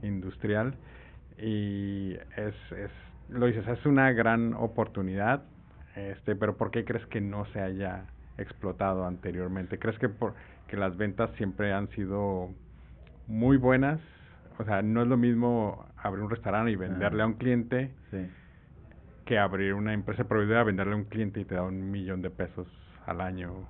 [0.02, 0.74] industrial.
[1.38, 2.90] Y es, es,
[3.28, 5.42] lo dices, es una gran oportunidad,
[5.94, 8.04] este, pero ¿por qué crees que no se haya
[8.38, 9.78] explotado anteriormente?
[9.78, 10.34] ¿Crees que, por,
[10.68, 12.50] que las ventas siempre han sido
[13.26, 14.00] muy buenas
[14.58, 17.90] o sea, no es lo mismo abrir un restaurante y venderle a un cliente
[19.24, 22.30] que abrir una empresa proveedora, venderle a un cliente y te da un millón de
[22.30, 22.66] pesos
[23.06, 23.66] al año.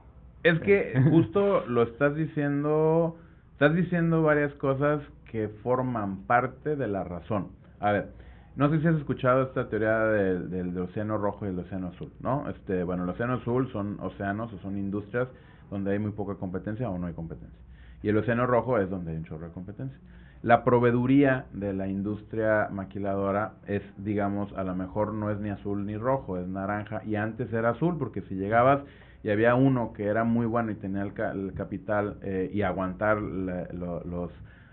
[0.46, 3.16] Es que justo lo estás diciendo,
[3.52, 7.48] estás diciendo varias cosas que forman parte de la razón.
[7.80, 8.10] A ver,
[8.54, 12.12] No sé si has escuchado esta teoría del, del, océano rojo y el océano azul,
[12.20, 12.48] ¿no?
[12.48, 15.28] Este, bueno, el océano azul son océanos o son industrias
[15.70, 17.58] donde hay muy poca competencia o no hay competencia.
[18.02, 19.98] Y el océano rojo es donde hay un chorro de competencia.
[20.42, 25.84] La proveeduría de la industria maquiladora es, digamos, a lo mejor no es ni azul
[25.84, 27.02] ni rojo, es naranja.
[27.04, 28.80] Y antes era azul, porque si llegabas
[29.22, 34.32] y había uno que era muy bueno y tenía el, capital eh, y aguantar los,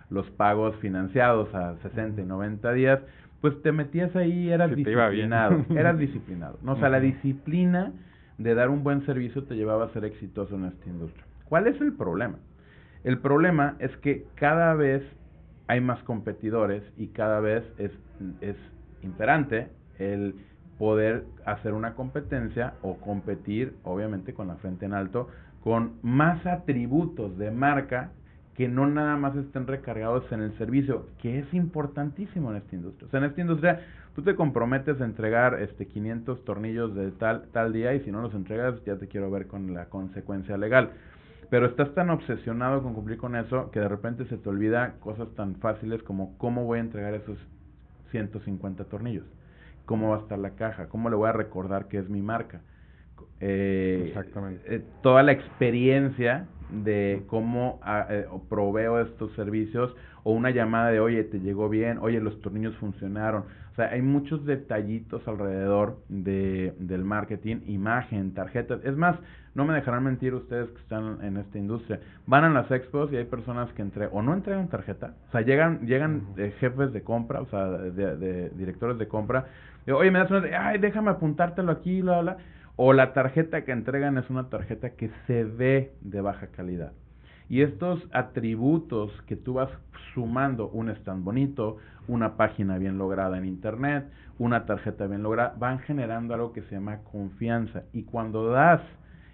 [0.10, 2.99] los pagos financiados a 60 y 90 días,
[3.41, 5.65] pues te metías ahí y eras disciplinado.
[5.69, 6.60] Eras disciplinado.
[6.62, 6.73] ¿no?
[6.73, 7.91] O sea, la disciplina
[8.38, 11.25] de dar un buen servicio te llevaba a ser exitoso en esta industria.
[11.45, 12.38] ¿Cuál es el problema?
[13.03, 15.03] El problema es que cada vez
[15.67, 17.91] hay más competidores y cada vez es,
[18.41, 18.56] es
[19.01, 19.67] imperante
[19.99, 20.36] el
[20.83, 25.29] poder hacer una competencia o competir, obviamente con la frente en alto,
[25.63, 28.11] con más atributos de marca
[28.53, 33.07] que no nada más estén recargados en el servicio, que es importantísimo en esta industria.
[33.07, 33.79] O sea, en esta industria
[34.13, 38.21] tú te comprometes a entregar este 500 tornillos de tal tal día y si no
[38.21, 40.91] los entregas ya te quiero ver con la consecuencia legal.
[41.49, 45.29] Pero estás tan obsesionado con cumplir con eso que de repente se te olvida cosas
[45.37, 47.37] tan fáciles como cómo voy a entregar esos
[48.11, 49.23] 150 tornillos,
[49.85, 52.61] cómo va a estar la caja, cómo le voy a recordar que es mi marca.
[53.39, 54.75] Eh, Exactamente.
[54.75, 60.99] Eh, toda la experiencia de cómo ah, eh, proveo estos servicios o una llamada de,
[60.99, 63.43] oye, te llegó bien, oye, los tornillos funcionaron.
[63.71, 68.79] O sea, hay muchos detallitos alrededor de, del marketing, imagen, tarjetas.
[68.83, 69.17] Es más,
[69.55, 71.99] no me dejarán mentir ustedes que están en esta industria.
[72.27, 75.41] Van a las expos y hay personas que entre o no entregan tarjeta, o sea,
[75.41, 79.45] llegan llegan eh, jefes de compra, o sea, de, directores de compra,
[79.86, 82.38] y, oye, me das una, ay, déjame apuntártelo aquí, bla, bla
[82.75, 86.91] o la tarjeta que entregan es una tarjeta que se ve de baja calidad.
[87.49, 89.69] Y estos atributos que tú vas
[90.13, 91.77] sumando, un stand bonito,
[92.08, 94.06] una página bien lograda en internet,
[94.39, 97.84] una tarjeta bien lograda, van generando algo que se llama confianza.
[97.93, 98.82] Y cuando das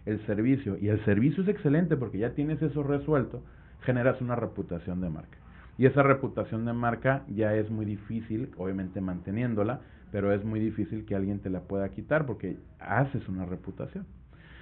[0.05, 3.43] el servicio, y el servicio es excelente porque ya tienes eso resuelto,
[3.81, 5.37] generas una reputación de marca.
[5.77, 9.79] Y esa reputación de marca ya es muy difícil, obviamente manteniéndola,
[10.11, 14.05] pero es muy difícil que alguien te la pueda quitar porque haces una reputación.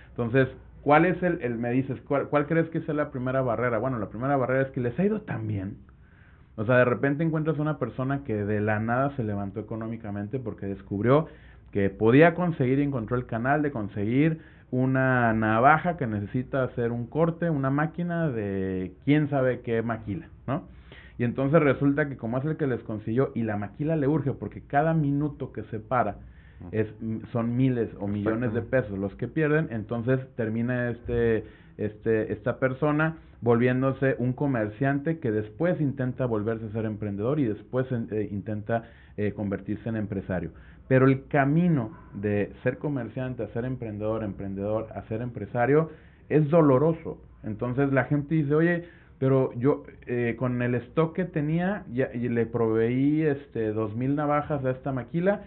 [0.10, 0.48] Entonces,
[0.88, 3.78] ¿cuál es el, el me dices, ¿cuál, cuál crees que es la primera barrera?
[3.78, 5.80] Bueno, la primera barrera es que les ha ido tan bien.
[6.56, 10.65] O sea, de repente encuentras una persona que de la nada se levantó económicamente porque
[10.65, 11.28] descubrió
[11.73, 14.39] que podía conseguir y encontró el canal de conseguir
[14.71, 20.69] una navaja que necesita hacer un corte, una máquina de quién sabe qué maquila, ¿no?
[21.17, 24.32] Y entonces resulta que como es el que les consiguió y la maquila le urge
[24.32, 26.15] porque cada minuto que se para
[26.72, 26.88] es,
[27.32, 31.46] son miles o millones de pesos los que pierden, entonces termina este,
[31.78, 37.86] este, esta persona volviéndose un comerciante que después intenta volverse a ser emprendedor y después
[37.91, 40.52] eh, intenta eh, convertirse en empresario.
[40.88, 45.91] Pero el camino de ser comerciante a ser emprendedor, emprendedor a ser empresario
[46.30, 47.22] es doloroso.
[47.43, 48.86] Entonces la gente dice, oye,
[49.20, 54.15] pero yo eh, con el stock que tenía ya, y le proveí este dos mil
[54.15, 55.41] navajas a esta maquila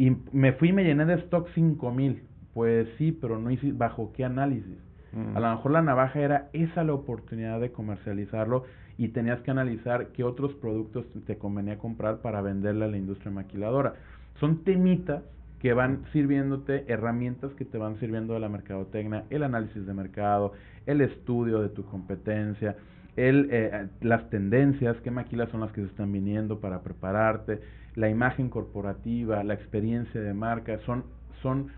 [0.00, 2.22] y me fui y me llené de stock cinco mil.
[2.54, 4.78] Pues sí pero no hice bajo qué análisis
[5.12, 5.36] mm.
[5.36, 8.64] a lo mejor la navaja era esa la oportunidad de comercializarlo
[8.98, 13.30] y tenías que analizar qué otros productos te convenía comprar para venderle a la industria
[13.30, 13.94] maquiladora.
[14.40, 15.22] Son temitas
[15.60, 20.52] que van sirviéndote herramientas que te van sirviendo de la mercadotecnia, el análisis de mercado,
[20.86, 22.76] el estudio de tu competencia,
[23.16, 27.60] el, eh, las tendencias, qué maquilas son las que se están viniendo para prepararte,
[27.94, 31.04] la imagen corporativa, la experiencia de marca, son,
[31.42, 31.68] son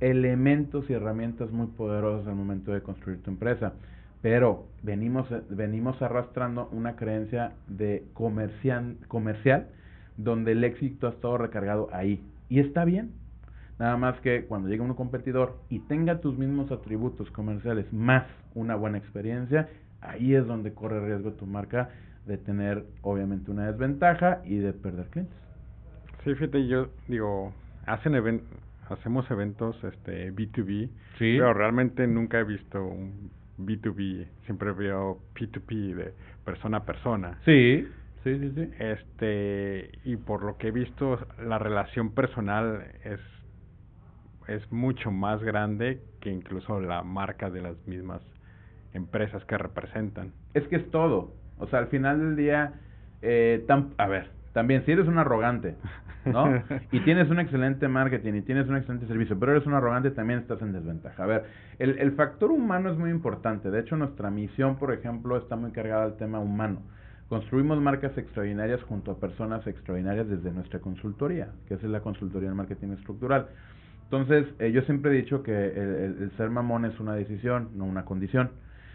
[0.00, 3.72] elementos y herramientas muy poderosas al momento de construir tu empresa.
[4.22, 9.68] Pero venimos, venimos arrastrando una creencia de comercial, comercial
[10.16, 12.20] donde el éxito ha estado recargado ahí.
[12.48, 13.12] Y está bien.
[13.78, 18.24] Nada más que cuando llegue un competidor y tenga tus mismos atributos comerciales más
[18.56, 19.68] una buena experiencia,
[20.00, 21.90] ahí es donde corre riesgo tu marca
[22.26, 25.47] de tener obviamente una desventaja y de perder clientes.
[26.24, 27.52] Sí, fíjate, yo digo,
[27.86, 28.42] hacen
[28.88, 36.14] hacemos eventos este B2B, pero realmente nunca he visto un B2B, siempre veo P2P de
[36.44, 37.38] persona a persona.
[37.44, 37.86] Sí,
[38.24, 38.70] sí, sí, sí.
[38.78, 43.20] Este, y por lo que he visto, la relación personal es
[44.48, 48.22] es mucho más grande que incluso la marca de las mismas
[48.94, 50.32] empresas que representan.
[50.54, 51.34] Es que es todo.
[51.58, 52.72] O sea, al final del día,
[53.20, 53.64] eh,
[53.98, 55.76] a ver, también si eres un arrogante,
[56.32, 56.62] ¿no?
[56.92, 60.40] y tienes un excelente marketing y tienes un excelente servicio, pero eres un arrogante, también
[60.40, 61.22] estás en desventaja.
[61.22, 61.44] A ver,
[61.78, 63.70] el, el factor humano es muy importante.
[63.70, 66.82] De hecho, nuestra misión, por ejemplo, está muy cargada al tema humano.
[67.28, 72.56] construimos marcas extraordinarias junto a personas extraordinarias desde nuestra consultoría, que es la consultoría en
[72.56, 73.48] marketing estructural.
[74.10, 78.06] Entonces, eh, yo siempre he dicho que el, ser mamón es una decisión, no una
[78.06, 78.50] condición.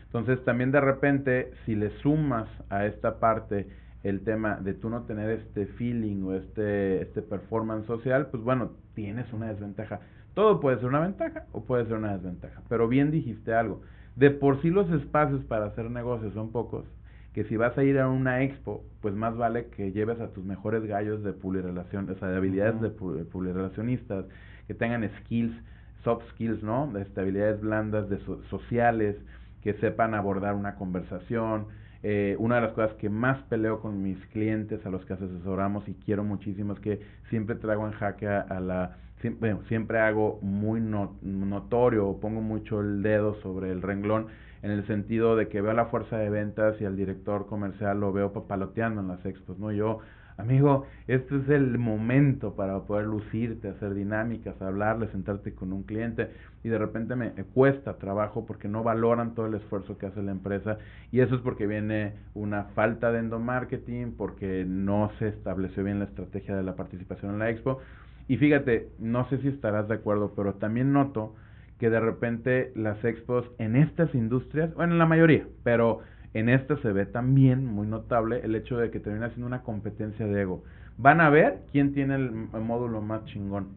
[0.06, 3.68] Entonces, también de repente, si le sumas a esta parte
[4.04, 8.72] el tema de tú no tener este feeling o este, este performance social, pues bueno,
[8.94, 10.02] tienes una desventaja.
[10.34, 13.82] Todo puede ser una ventaja o puede ser una desventaja, pero bien dijiste algo.
[14.16, 16.86] De por sí los espacios para hacer negocios son pocos,
[17.34, 20.44] que si vas a ir a una expo, pues más vale que lleves a tus
[20.44, 24.26] mejores gallos de publirelación, o sea, de habilidades de publirelacionistas,
[24.68, 25.56] que tengan skills,
[26.04, 26.92] soft skills, ¿no?
[26.92, 29.16] De habilidades blandas, de sociales,
[29.62, 31.68] que sepan abordar una conversación.
[32.06, 35.88] Eh, una de las cosas que más peleo con mis clientes a los que asesoramos
[35.88, 40.82] y quiero muchísimo es que siempre traigo en jaque a, la siempre, siempre hago muy
[40.82, 44.28] notorio, pongo mucho el dedo sobre el renglón
[44.64, 48.12] en el sentido de que veo la fuerza de ventas y al director comercial lo
[48.12, 49.72] veo papaloteando en las expos, ¿no?
[49.72, 50.00] Yo
[50.38, 56.32] Amigo, este es el momento para poder lucirte, hacer dinámicas, hablarle, sentarte con un cliente
[56.64, 60.32] y de repente me cuesta trabajo porque no valoran todo el esfuerzo que hace la
[60.32, 60.80] empresa
[61.12, 66.06] y eso es porque viene una falta de endomarketing, porque no se estableció bien la
[66.06, 67.80] estrategia de la participación en la expo.
[68.28, 71.36] Y fíjate, no sé si estarás de acuerdo, pero también noto
[71.78, 76.00] que de repente las expos en estas industrias, bueno, en la mayoría, pero
[76.34, 80.26] en esta se ve también muy notable el hecho de que termina siendo una competencia
[80.26, 80.64] de ego.
[80.98, 83.70] Van a ver quién tiene el, módulo más chingón.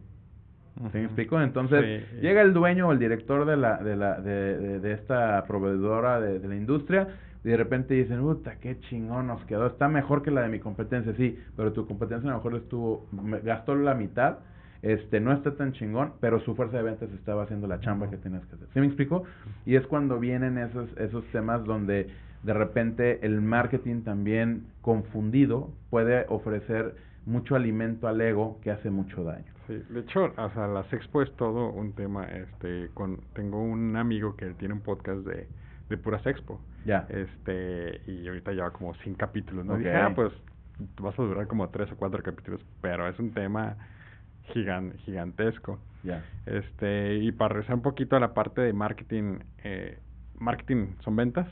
[0.91, 1.41] ¿Se me explico?
[1.41, 6.19] Entonces, llega el dueño o el director de la de la de, de, esta proveedora
[6.19, 7.07] de, de, la industria
[7.43, 9.65] y de repente dicen, "Puta, qué chingón nos quedó.
[9.65, 13.07] Está mejor que la de mi competencia." Sí, pero tu competencia a lo mejor estuvo
[13.43, 14.37] gastó la mitad
[14.81, 18.17] este no está tan chingón, pero su fuerza de ventas estaba haciendo la chamba que
[18.17, 18.67] tenías que hacer.
[18.73, 19.23] ¿Sí me explico?
[19.65, 22.07] Y es cuando vienen esos esos temas donde
[22.43, 26.95] de repente el marketing también confundido puede ofrecer
[27.25, 29.51] mucho alimento al ego que hace mucho daño.
[29.67, 34.37] Sí, de hecho, sea, las expo es todo un tema, este, con, tengo un amigo
[34.37, 35.47] que tiene un podcast de,
[35.89, 36.61] de puras expo.
[36.85, 37.05] Ya.
[37.09, 39.77] Este, y ahorita lleva como 100 capítulos, ¿no?
[39.77, 40.31] Dije, ah, pues
[41.01, 43.75] vas a durar como tres o cuatro capítulos, pero es un tema
[44.53, 45.79] gigan, gigantesco.
[46.03, 46.23] Ya.
[46.45, 49.99] Este, y para regresar un poquito a la parte de marketing, eh,
[50.39, 51.47] marketing son ventas.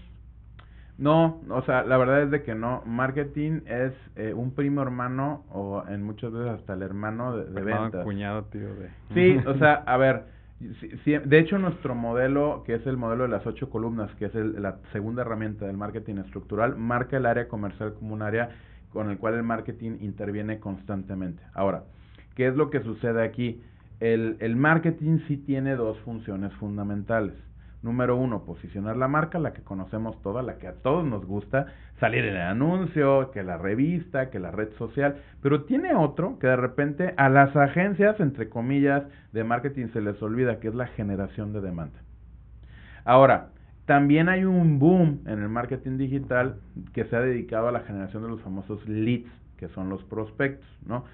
[0.97, 2.81] No, o sea, la verdad es de que no.
[2.86, 7.62] Marketing es eh, un primo hermano o en muchas veces hasta el hermano de, de
[7.62, 8.03] ventas.
[8.03, 8.73] cuñado, tío.
[8.75, 8.89] De...
[9.13, 10.23] Sí, o sea, a ver,
[10.60, 14.62] de hecho nuestro modelo, que es el modelo de las ocho columnas, que es el,
[14.62, 18.49] la segunda herramienta del marketing estructural, marca el área comercial como un área
[18.91, 21.43] con el cual el marketing interviene constantemente.
[21.53, 21.84] Ahora,
[22.36, 23.62] ¿qué es lo que sucede aquí?
[23.99, 27.34] El, el marketing sí tiene dos funciones fundamentales.
[27.86, 31.67] Número uno, posicionar la marca, la que conocemos toda, la que a todos nos gusta,
[32.00, 36.48] salir en el anuncio, que la revista, que la red social, pero tiene otro que
[36.48, 40.88] de repente a las agencias, entre comillas, de marketing se les olvida, que es la
[40.88, 42.00] generación de demanda.
[43.04, 43.50] Ahora,
[43.86, 46.56] también hay un boom en el marketing digital
[46.91, 50.67] que se ha dedicado a la generación de los famosos leads, que son los prospectos,
[50.88, 51.06] ¿no?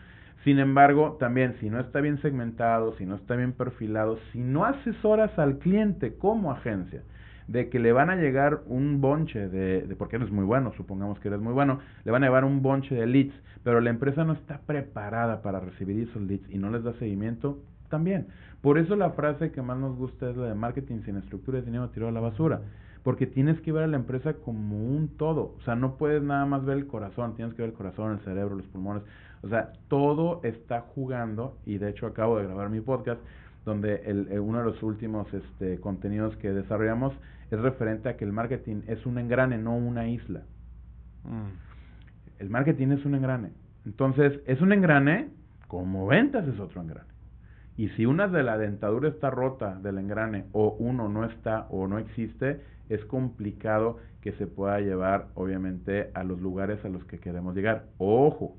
[0.44, 4.66] Sin embargo, también si no está bien segmentado, si no está bien perfilado, si no
[4.66, 7.04] asesoras al cliente como agencia,
[7.48, 11.20] de que le van a llegar un bonche de, de, porque eres muy bueno, supongamos
[11.20, 14.24] que eres muy bueno, le van a llevar un bonche de leads, pero la empresa
[14.24, 17.60] no está preparada para recibir esos leads y no les da seguimiento,
[17.92, 18.28] también.
[18.62, 21.66] Por eso la frase que más nos gusta es la de marketing sin estructura de
[21.66, 22.62] dinero tirado a la basura,
[23.04, 26.46] porque tienes que ver a la empresa como un todo, o sea, no puedes nada
[26.46, 29.04] más ver el corazón, tienes que ver el corazón, el cerebro, los pulmones,
[29.44, 33.22] o sea, todo está jugando y de hecho acabo de grabar mi podcast
[33.66, 37.14] donde el, eh, uno de los últimos este, contenidos que desarrollamos
[37.50, 40.42] es referente a que el marketing es un engrane, no una isla.
[41.24, 42.40] Mm.
[42.40, 43.52] El marketing es un engrane.
[43.86, 45.30] Entonces, es un engrane
[45.68, 47.10] como ventas es otro engrane.
[47.78, 51.88] Y si una de la dentadura está rota del engrane o uno no está o
[51.88, 57.20] no existe, es complicado que se pueda llevar obviamente a los lugares a los que
[57.20, 57.86] queremos llegar.
[57.98, 58.58] Ojo,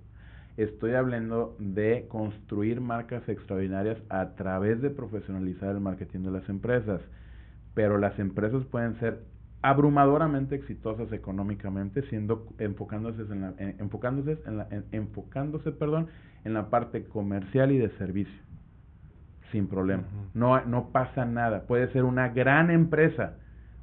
[0.56, 7.00] Estoy hablando de construir marcas extraordinarias a través de profesionalizar el marketing de las empresas.
[7.74, 9.22] Pero las empresas pueden ser
[9.62, 16.08] abrumadoramente exitosas económicamente siendo enfocándose en la, enfocándose en la, enfocándose perdón
[16.44, 18.42] en la parte comercial y de servicio
[19.52, 20.04] sin problema.
[20.34, 21.62] No no pasa nada.
[21.62, 23.36] Puede ser una gran empresa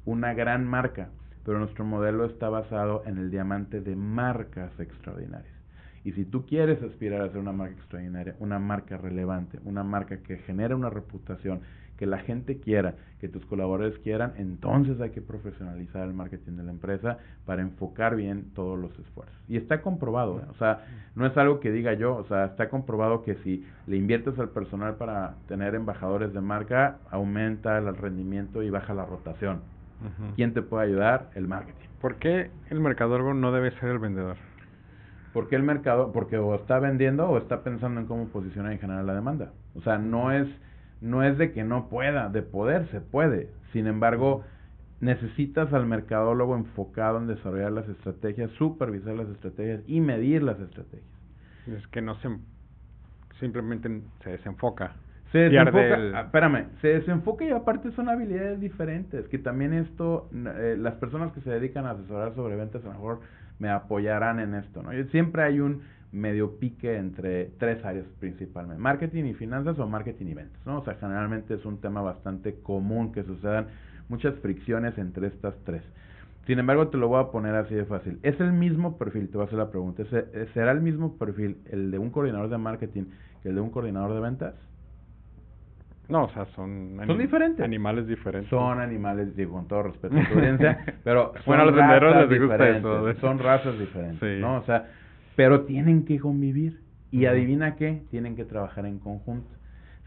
[0.04, 1.08] una gran marca
[1.44, 5.59] pero nuestro modelo está basado en el diamante de marcas extraordinarias
[6.04, 10.18] y si tú quieres aspirar a ser una marca extraordinaria, una marca relevante, una marca
[10.18, 11.60] que genere una reputación,
[12.00, 16.62] que la gente quiera, que tus colaboradores quieran, entonces hay que profesionalizar el marketing de
[16.62, 19.36] la empresa para enfocar bien todos los esfuerzos.
[19.48, 20.44] Y está comprobado, ¿eh?
[20.48, 23.98] o sea, no es algo que diga yo, o sea, está comprobado que si le
[23.98, 29.60] inviertes al personal para tener embajadores de marca, aumenta el rendimiento y baja la rotación.
[30.34, 31.28] ¿Quién te puede ayudar?
[31.34, 31.86] El marketing.
[32.00, 34.38] ¿Por qué el mercadólogo no debe ser el vendedor?
[35.32, 39.04] Porque el mercado, porque o está vendiendo o está pensando en cómo posicionar y generar
[39.04, 39.52] la demanda.
[39.74, 40.48] O sea, no es
[41.00, 43.48] no es de que no pueda, de poder se puede.
[43.72, 44.44] Sin embargo,
[45.00, 51.08] necesitas al mercadólogo enfocado en desarrollar las estrategias, supervisar las estrategias y medir las estrategias.
[51.66, 52.28] Es que no se
[53.38, 54.96] simplemente se desenfoca.
[55.32, 60.76] Se desenfoca, ah, espérame, se desenfoca y aparte son habilidades diferentes, que también esto, eh,
[60.76, 63.20] las personas que se dedican a asesorar sobre ventas a lo mejor
[63.60, 64.90] me apoyarán en esto, ¿no?
[65.10, 65.82] Siempre hay un
[66.12, 70.78] medio pique entre tres áreas principalmente, marketing y finanzas o marketing y ventas, ¿no?
[70.78, 73.68] O sea, generalmente es un tema bastante común que sucedan
[74.08, 75.82] muchas fricciones entre estas tres.
[76.46, 78.18] Sin embargo, te lo voy a poner así de fácil.
[78.22, 79.28] ¿Es el mismo perfil?
[79.28, 80.02] Te voy a hacer la pregunta.
[80.10, 83.04] Eh, ¿Será el mismo perfil el de un coordinador de marketing
[83.42, 84.54] que el de un coordinador de ventas?
[86.10, 87.64] No, o sea, son, son diferentes.
[87.64, 88.50] Animales diferentes.
[88.50, 92.40] Son animales, digo, con todo respeto a tu audiencia, pero bueno, a los vendedores les
[92.40, 93.14] gusta eso.
[93.20, 94.56] Son razas diferentes, ¿no?
[94.56, 94.88] O sea,
[95.36, 96.80] pero tienen que convivir.
[97.12, 99.50] Y adivina qué, tienen que trabajar en conjunto.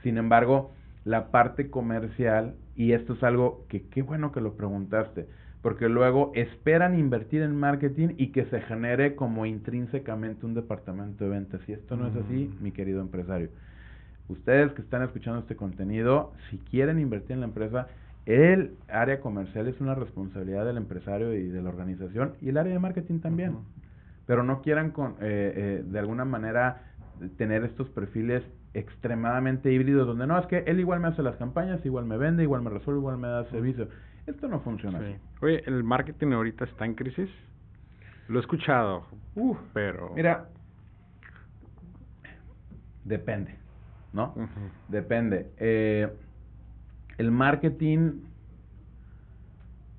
[0.04, 0.72] Sin embargo,
[1.06, 5.28] la parte comercial, y esto es algo que qué bueno que lo preguntaste,
[5.62, 11.30] porque luego esperan invertir en marketing y que se genere como intrínsecamente un departamento de
[11.30, 11.62] ventas.
[11.68, 13.49] Y esto no es así, mi querido empresario.
[14.28, 17.88] Ustedes que están escuchando este contenido, si quieren invertir en la empresa,
[18.26, 22.74] el área comercial es una responsabilidad del empresario y de la organización y el área
[22.74, 23.57] de marketing también
[24.26, 26.84] pero no quieran con, eh, eh, de alguna manera
[27.38, 28.43] tener estos perfiles
[28.74, 32.43] extremadamente híbridos donde no, es que él igual me hace las campañas, igual me vende,
[32.43, 33.88] igual me resuelve, igual me da servicio.
[34.26, 35.15] Esto no funciona así.
[35.41, 37.30] Oye, ¿el marketing ahorita está en crisis?
[38.30, 39.05] Lo he escuchado,
[39.36, 40.13] uh, pero...
[40.15, 40.49] Mira,
[43.03, 43.55] depende,
[44.14, 44.34] ¿no?
[44.88, 45.51] Depende.
[45.57, 46.07] Eh,
[47.18, 48.22] el marketing,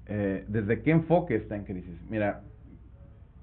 [0.06, 2.00] eh, ¿desde qué enfoque está en crisis?
[2.08, 2.42] Mira,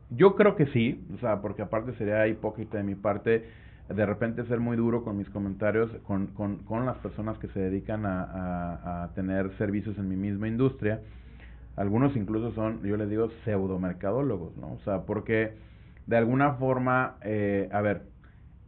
[0.09, 3.45] yo creo que sí, o sea, porque aparte sería hipócrita de mi parte
[3.93, 7.59] de repente ser muy duro con mis comentarios con, con, con las personas que se
[7.59, 11.01] dedican a, a, tener servicios en mi misma industria.
[11.76, 14.74] Algunos incluso son, yo les digo, pseudomercadólogos, ¿no?
[14.74, 15.53] O sea, porque
[16.07, 18.03] de alguna forma, eh, a ver,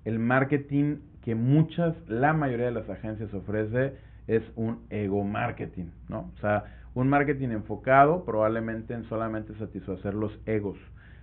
[0.06, 3.94] el marketing que muchas, la mayoría de las agencias ofrece
[4.28, 6.32] es un ego marketing, ¿no?
[6.36, 10.78] O sea, un marketing enfocado probablemente en solamente satisfacer los egos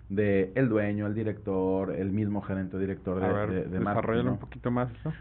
[0.08, 4.38] de el dueño, el director, el mismo gerente o director de, a ver, de, un
[4.38, 5.12] poquito más eso.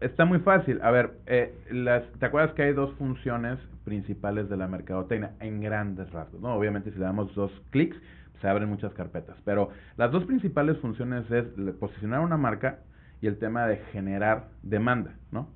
[0.00, 0.80] Está, muy fácil.
[0.82, 5.62] A ver, eh, las, ¿te acuerdas que hay dos funciones principales de la mercadotecnia en
[5.62, 6.42] grandes rasgos?
[6.42, 6.54] ¿no?
[6.54, 7.96] Obviamente si le damos dos clics
[8.42, 11.46] se abren muchas carpetas, pero las dos principales funciones es
[11.80, 12.80] posicionar una marca
[13.20, 15.48] y el tema de generar demanda, ¿no?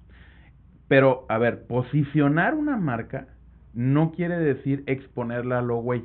[0.89, 3.29] Pero, a ver, posicionar una marca
[3.75, 6.05] no quiere decir exponerla a lo güey.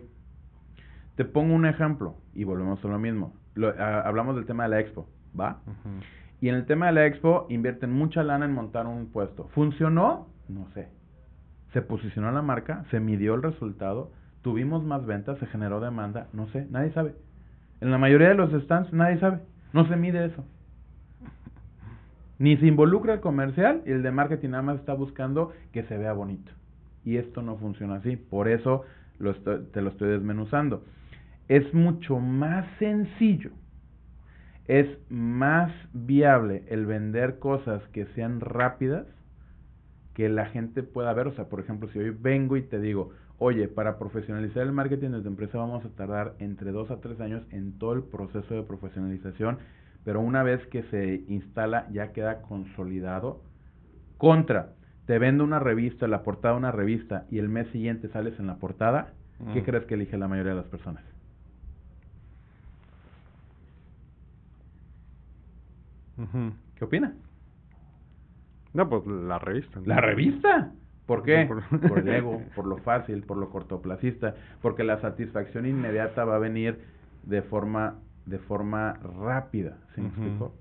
[1.16, 3.34] Te pongo un ejemplo y volvemos a lo mismo.
[3.78, 5.08] hablamos del tema de la expo,
[5.40, 5.62] ¿va?
[6.42, 9.48] Y en el tema de la expo invierten mucha lana en montar un puesto.
[9.54, 10.28] ¿Funcionó?
[10.50, 10.90] No sé.
[11.72, 16.48] Se posicionó la marca, se midió el resultado, tuvimos más ventas, se generó demanda, no
[16.48, 17.16] sé, nadie sabe.
[17.82, 19.40] En la mayoría de los stands nadie sabe,
[19.72, 20.46] no se mide eso.
[22.44, 25.98] Ni se involucra el comercial y el de marketing nada más está buscando que se
[25.98, 26.52] vea bonito.
[27.06, 28.84] Y esto no funciona así, por eso
[29.20, 30.84] lo te lo estoy desmenuzando
[31.48, 33.52] es mucho más sencillo,
[34.68, 39.06] es más viable el vender cosas que sean rápidas
[40.14, 41.28] que la gente pueda ver.
[41.28, 45.10] O sea, por ejemplo, si hoy vengo y te digo, oye, para profesionalizar el marketing
[45.10, 48.54] de tu empresa vamos a tardar entre dos a tres años en todo el proceso
[48.54, 49.58] de profesionalización,
[50.04, 53.42] pero una vez que se instala ya queda consolidado.
[54.18, 54.74] Contra,
[55.06, 58.48] te vendo una revista, la portada de una revista y el mes siguiente sales en
[58.48, 59.14] la portada,
[59.54, 59.66] ¿qué mm.
[59.66, 61.04] crees que elige la mayoría de las personas?
[66.76, 67.14] ¿Qué opina?
[68.74, 69.82] No, pues la revista.
[69.86, 70.72] ¿La revista?
[71.06, 71.48] ¿Por qué?
[71.88, 72.00] Por...
[72.00, 76.80] el ego, por lo fácil, por lo cortoplacista, porque la satisfacción inmediata va a venir
[77.24, 80.54] de forma, de forma rápida, ¿sí me explico?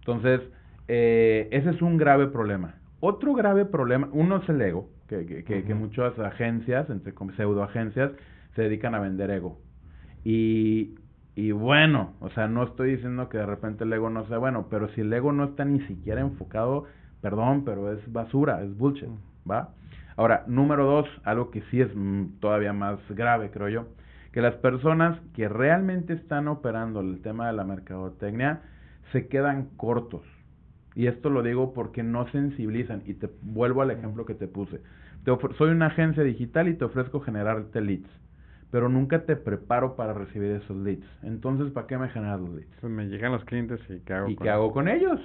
[0.00, 0.40] Entonces,
[0.88, 2.74] eh, ese es un grave problema.
[3.00, 8.12] Otro grave problema, uno es el ego, que, que, que, muchas agencias, entre pseudo agencias,
[8.54, 9.58] se dedican a vender ego.
[10.24, 10.94] Y
[11.38, 14.66] y bueno, o sea, no estoy diciendo que de repente el ego no sea bueno,
[14.68, 16.86] pero si el ego no está ni siquiera enfocado,
[17.20, 19.08] perdón, pero es basura, es bullshit,
[19.48, 19.68] ¿va?
[20.16, 23.86] Ahora, número dos, algo que sí es mm, todavía más grave, creo yo,
[24.38, 28.60] que las personas que realmente están operando el tema de la mercadotecnia
[29.10, 30.22] se quedan cortos.
[30.94, 33.02] Y esto lo digo porque no sensibilizan.
[33.04, 34.80] Y te vuelvo al ejemplo que te puse.
[35.24, 38.08] Te soy una agencia digital y te ofrezco generarte leads.
[38.70, 41.08] Pero nunca te preparo para recibir esos leads.
[41.24, 42.76] Entonces, ¿para qué me generas los leads?
[42.80, 45.20] Pues me llegan los clientes y ¿qué hago ¿Y qué hago con ellos?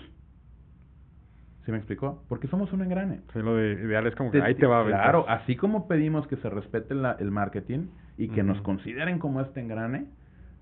[1.66, 2.24] ¿Sí me explicó?
[2.28, 3.22] Porque somos un engrane.
[3.32, 4.93] Sí, lo de ideal es como que ahí te va a ver.
[4.93, 7.88] Claro, así como pedimos que se respete el marketing
[8.18, 10.07] y que nos consideren como este engrane,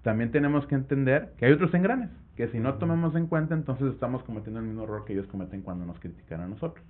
[0.04, 3.94] también tenemos que entender que hay otros engranes, que si no tomamos en cuenta, entonces
[3.94, 6.86] estamos cometiendo el mismo error que ellos cometen cuando nos critican a nosotros.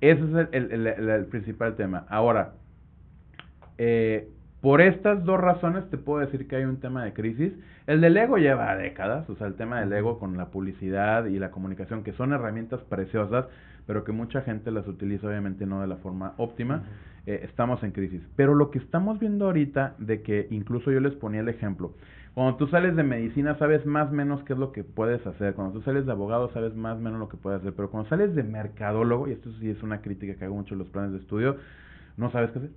[0.00, 2.06] Ese es el, el, el, principal tema.
[2.08, 2.52] Ahora,
[3.78, 4.28] eh,
[4.60, 7.52] por estas dos razones te puedo decir que hay un tema de crisis.
[7.86, 11.38] El del ego lleva décadas, o sea, el tema del ego con la publicidad y
[11.38, 13.46] la comunicación, que son herramientas preciosas,
[13.86, 16.82] pero que mucha gente las utiliza obviamente no de la forma óptima,
[17.26, 18.20] eh, estamos en crisis.
[18.34, 21.94] Pero lo que estamos viendo ahorita, de que incluso yo les ponía el ejemplo,
[22.34, 25.54] cuando tú sales de medicina sabes más o menos qué es lo que puedes hacer,
[25.54, 28.08] cuando tú sales de abogado sabes más o menos lo que puedes hacer, pero cuando
[28.08, 31.12] sales de mercadólogo, y esto sí es una crítica que hago mucho en los planes
[31.12, 31.56] de estudio,
[32.16, 32.70] no sabes qué hacer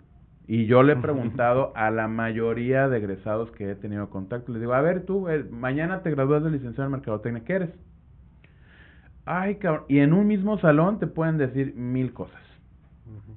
[0.47, 4.61] y yo le he preguntado a la mayoría de egresados que he tenido contacto, les
[4.61, 7.69] digo, a ver, tú, eh, mañana te gradúas de licenciado en Mercadotecnia, ¿qué eres?
[9.25, 12.41] Ay, cabrón, y en un mismo salón te pueden decir mil cosas.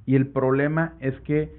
[0.06, 1.52] Y el problema es que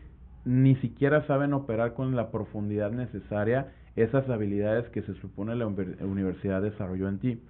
[0.45, 6.61] ni siquiera saben operar con la profundidad necesaria esas habilidades que se supone la universidad
[6.61, 7.41] desarrolló en ti.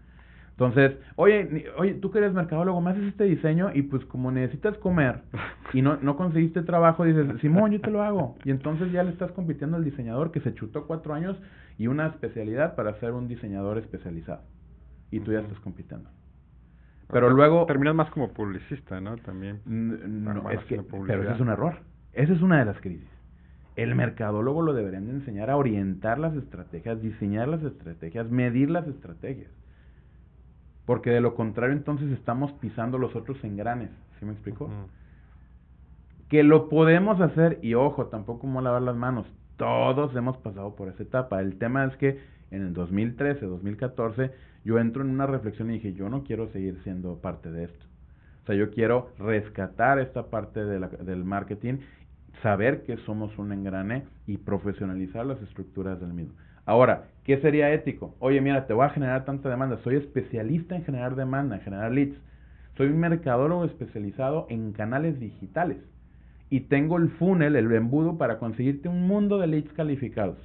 [0.58, 4.78] Entonces, oye, oye, tú que eres mercadólogo, me haces este diseño y pues como necesitas
[4.78, 5.20] comer
[5.74, 8.38] y no, no conseguiste trabajo, dices, Simón, yo te lo hago.
[8.45, 11.38] Y entonces ya le estás compitiendo al diseñador que se chutó cuatro años
[11.78, 14.43] y una especialidad para ser un diseñador especializado.
[15.12, 16.10] Y tú ya estás compitiendo.
[17.12, 17.66] Pero luego...
[17.66, 19.18] Terminas más como publicista, ¿no?
[19.18, 19.60] También.
[19.66, 21.80] No, es que, pero ese es un error.
[22.14, 23.10] Esa es una de las crisis.
[23.76, 28.88] El mercadólogo lo deberían de enseñar a orientar las estrategias, diseñar las estrategias, medir las
[28.88, 29.51] estrategias.
[30.86, 33.90] Porque de lo contrario entonces estamos pisando los otros engranes.
[34.20, 34.70] ¿Sí me explico?
[36.30, 39.26] Que lo podemos hacer y ojo, tampoco como lavar las manos.
[39.58, 41.40] Todos hemos pasado por esa etapa.
[41.42, 42.20] El tema es que
[42.52, 44.32] en el 2013, 2014,
[44.64, 47.86] yo entro en una reflexión y dije, yo no quiero seguir siendo parte de esto.
[48.44, 51.80] O sea, yo quiero rescatar esta parte de la, del marketing,
[52.44, 56.36] saber que somos un engrane y profesionalizar las estructuras del mismo.
[56.66, 58.16] Ahora, ¿qué sería ético?
[58.20, 59.78] Oye, mira, te voy a generar tanta demanda.
[59.84, 62.18] Soy especialista en generar demanda, en generar leads.
[62.76, 65.78] Soy un mercadólogo especializado en canales digitales.
[66.49, 70.38] Y tengo el funnel, el embudo para conseguirte un mundo de leads calificados.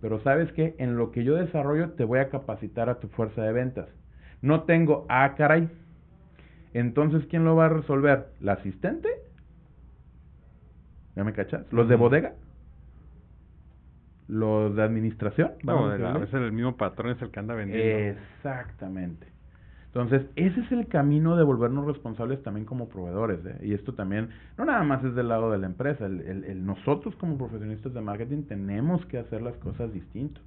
[0.00, 3.42] Pero sabes que en lo que yo desarrollo te voy a capacitar a tu fuerza
[3.42, 3.88] de ventas.
[4.42, 5.70] No tengo, ah, caray.
[6.74, 8.28] Entonces, ¿quién lo va a resolver?
[8.40, 9.08] ¿La asistente?
[11.16, 11.72] ¿Ya me cachas?
[11.72, 12.34] ¿Los de bodega?
[14.28, 15.52] Los de administración.
[15.62, 18.20] No, a veces el mismo patrón es el que anda vendiendo.
[18.20, 19.34] Exactamente.
[19.94, 23.38] Entonces, ese es el camino de volvernos responsables también como proveedores.
[23.46, 23.58] ¿eh?
[23.62, 27.14] Y esto también, no nada más es del lado de la empresa, el, el, nosotros
[27.14, 30.40] como profesionistas de marketing tenemos que hacer las cosas distinto.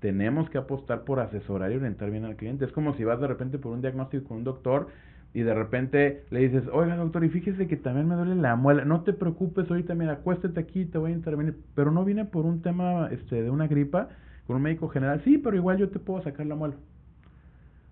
[0.00, 2.64] Tenemos que apostar por asesorar y orientar bien al cliente.
[2.64, 4.88] Es como si vas de repente por un diagnóstico con un doctor
[5.34, 8.84] y de repente le dices, oiga doctor, y fíjese que también me duele la muela,
[8.84, 12.46] no te preocupes, ahorita mira, acuéstate aquí, te voy a intervenir, pero no viene por
[12.46, 14.08] un tema este, de una gripa
[14.46, 16.76] con un médico general, sí, pero igual yo te puedo sacar la muela.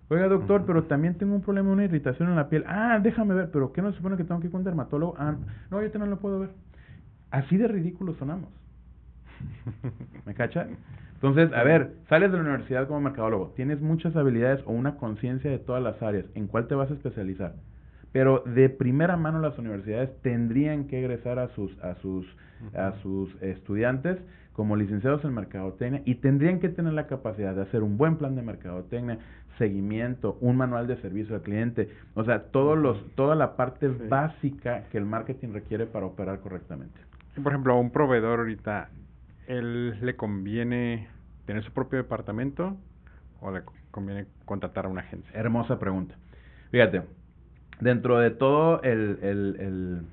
[0.09, 3.51] Oiga doctor, pero también tengo un problema, una irritación en la piel, ah, déjame ver,
[3.51, 5.15] pero ¿qué no se supone que tengo que ir con un dermatólogo?
[5.17, 5.35] Ah,
[5.69, 6.49] no, yo también lo puedo ver.
[7.29, 8.49] Así de ridículos sonamos.
[10.25, 10.67] ¿Me cacha?
[11.23, 15.49] Entonces, a ver, sales de la universidad como mercadólogo, tienes muchas habilidades o una conciencia
[15.49, 17.53] de todas las áreas, ¿en cuál te vas a especializar?
[18.11, 22.27] Pero de primera mano las universidades tendrían que egresar a sus a sus
[22.75, 24.19] a sus estudiantes
[24.51, 28.35] como licenciados en mercadotecnia y tendrían que tener la capacidad de hacer un buen plan
[28.35, 29.19] de mercadotecnia,
[29.57, 34.83] seguimiento, un manual de servicio al cliente, o sea, todos los toda la parte básica
[34.91, 36.99] que el marketing requiere para operar correctamente.
[37.41, 38.89] Por ejemplo, un proveedor ahorita
[39.47, 41.07] él le conviene
[41.45, 42.77] tener su propio departamento
[43.41, 45.31] o le conviene contratar a una agencia?
[45.33, 46.15] Hermosa pregunta.
[46.71, 47.03] Fíjate,
[47.79, 50.05] dentro de todo el, el, el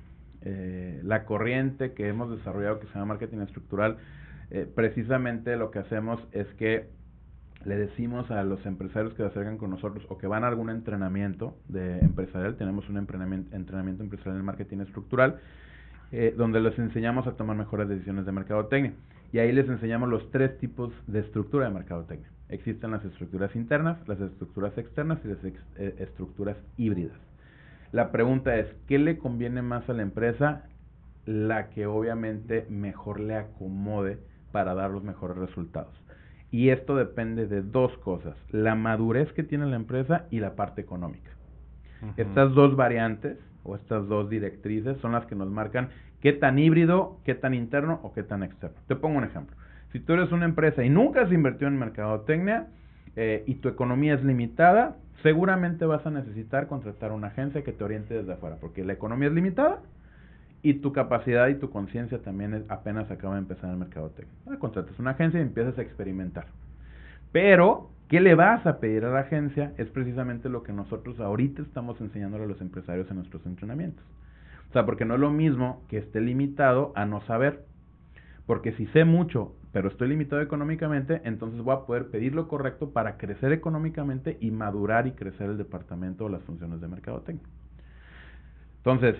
[0.43, 3.97] eh, la corriente que hemos desarrollado que se llama marketing estructural,
[4.49, 6.89] eh, precisamente lo que hacemos es que
[7.63, 10.71] le decimos a los empresarios que se acercan con nosotros o que van a algún
[10.71, 15.39] entrenamiento de empresarial, tenemos un entrenamiento, empresarial en marketing estructural,
[16.11, 18.93] eh, donde les enseñamos a tomar mejores decisiones de mercadotecnia.
[19.31, 22.29] Y ahí les enseñamos los tres tipos de estructura de mercadotecnia.
[22.49, 27.17] Existen las estructuras internas, las estructuras externas y las eh, estructuras híbridas.
[27.91, 30.65] La pregunta es, ¿qué le conviene más a la empresa?
[31.25, 34.19] la que obviamente mejor le acomode
[34.51, 35.93] para dar los mejores resultados.
[36.49, 40.81] Y esto depende de dos cosas, la madurez que tiene la empresa y la parte
[40.81, 41.31] económica.
[42.17, 45.89] Estas dos variantes o estas dos directrices son las que nos marcan
[46.21, 48.77] qué tan híbrido, qué tan interno o qué tan externo.
[48.87, 49.55] Te pongo un ejemplo.
[49.91, 52.67] Si tú eres una empresa y nunca has invertido en mercadotecnia
[53.15, 57.83] eh, y tu economía es limitada, seguramente vas a necesitar contratar una agencia que te
[57.83, 59.81] oriente desde afuera, porque la economía es limitada
[60.63, 64.33] y tu capacidad y tu conciencia también apenas acaba de empezar en mercadotecnia.
[64.47, 66.45] Ah, contratas una agencia y empiezas a experimentar.
[67.31, 69.73] Pero, ¿qué le vas a pedir a la agencia?
[69.77, 74.05] Es precisamente lo que nosotros ahorita estamos enseñándole a los empresarios en nuestros entrenamientos.
[74.71, 77.65] O sea, porque no es lo mismo que esté limitado a no saber.
[78.45, 82.91] Porque si sé mucho, pero estoy limitado económicamente, entonces voy a poder pedir lo correcto
[82.91, 87.45] para crecer económicamente y madurar y crecer el departamento o las funciones de mercadotecnia.
[88.77, 89.17] Entonces,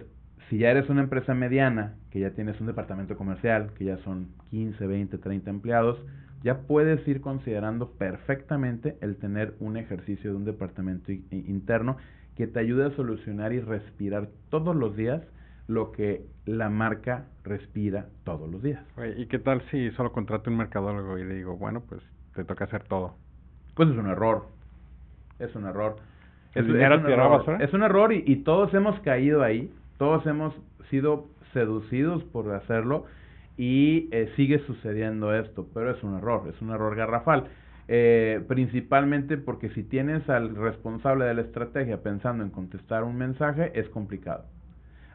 [0.49, 4.29] si ya eres una empresa mediana, que ya tienes un departamento comercial, que ya son
[4.51, 5.99] 15, 20, 30 empleados,
[6.43, 11.97] ya puedes ir considerando perfectamente el tener un ejercicio de un departamento interno
[12.37, 15.21] que te ayude a solucionar y respirar todos los días
[15.71, 18.83] lo que la marca respira todos los días.
[19.17, 22.01] ¿Y qué tal si solo contrato un mercadólogo y le digo, bueno, pues
[22.35, 23.15] te toca hacer todo?
[23.75, 24.47] Pues es un error.
[25.39, 25.95] Es un error.
[26.53, 27.61] Es, un, error.
[27.61, 29.73] es un error y, y todos hemos caído ahí.
[29.97, 30.53] Todos hemos
[30.89, 33.05] sido seducidos por hacerlo
[33.57, 37.45] y eh, sigue sucediendo esto, pero es un error, es un error garrafal.
[37.87, 43.71] Eh, principalmente porque si tienes al responsable de la estrategia pensando en contestar un mensaje,
[43.79, 44.45] es complicado.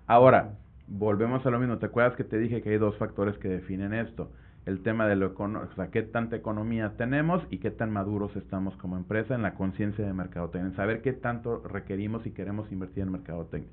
[0.08, 0.52] Ahora,
[0.86, 3.92] volvemos a lo mismo, ¿te acuerdas que te dije que hay dos factores que definen
[3.92, 4.30] esto?
[4.64, 8.76] El tema de lo o sea, qué tanta economía tenemos y qué tan maduros estamos
[8.76, 13.02] como empresa en la conciencia de mercadotecnia, en saber qué tanto requerimos y queremos invertir
[13.02, 13.70] en mercadotecnia.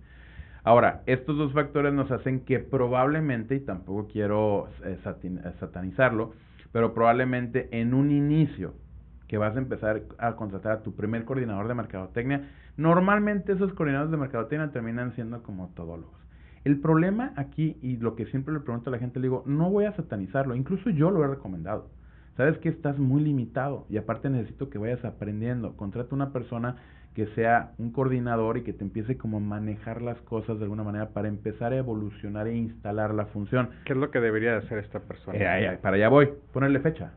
[0.63, 6.33] Ahora, estos dos factores nos hacen que probablemente, y tampoco quiero eh, eh, satanizarlo,
[6.71, 8.73] pero probablemente en un inicio
[9.27, 14.11] que vas a empezar a contratar a tu primer coordinador de mercadotecnia, normalmente esos coordinadores
[14.11, 16.22] de mercadotecnia terminan siendo como todólogos.
[16.63, 19.69] El problema aquí, y lo que siempre le pregunto a la gente, le digo, no
[19.69, 21.89] voy a satanizarlo, incluso yo lo he recomendado.
[22.37, 25.75] Sabes que estás muy limitado y aparte necesito que vayas aprendiendo.
[25.75, 26.77] Contrata una persona
[27.13, 30.83] que sea un coordinador y que te empiece como a manejar las cosas de alguna
[30.83, 33.69] manera para empezar a evolucionar e instalar la función.
[33.85, 35.37] ¿Qué es lo que debería hacer esta persona?
[35.37, 37.11] Eh, para allá voy, ponerle fecha.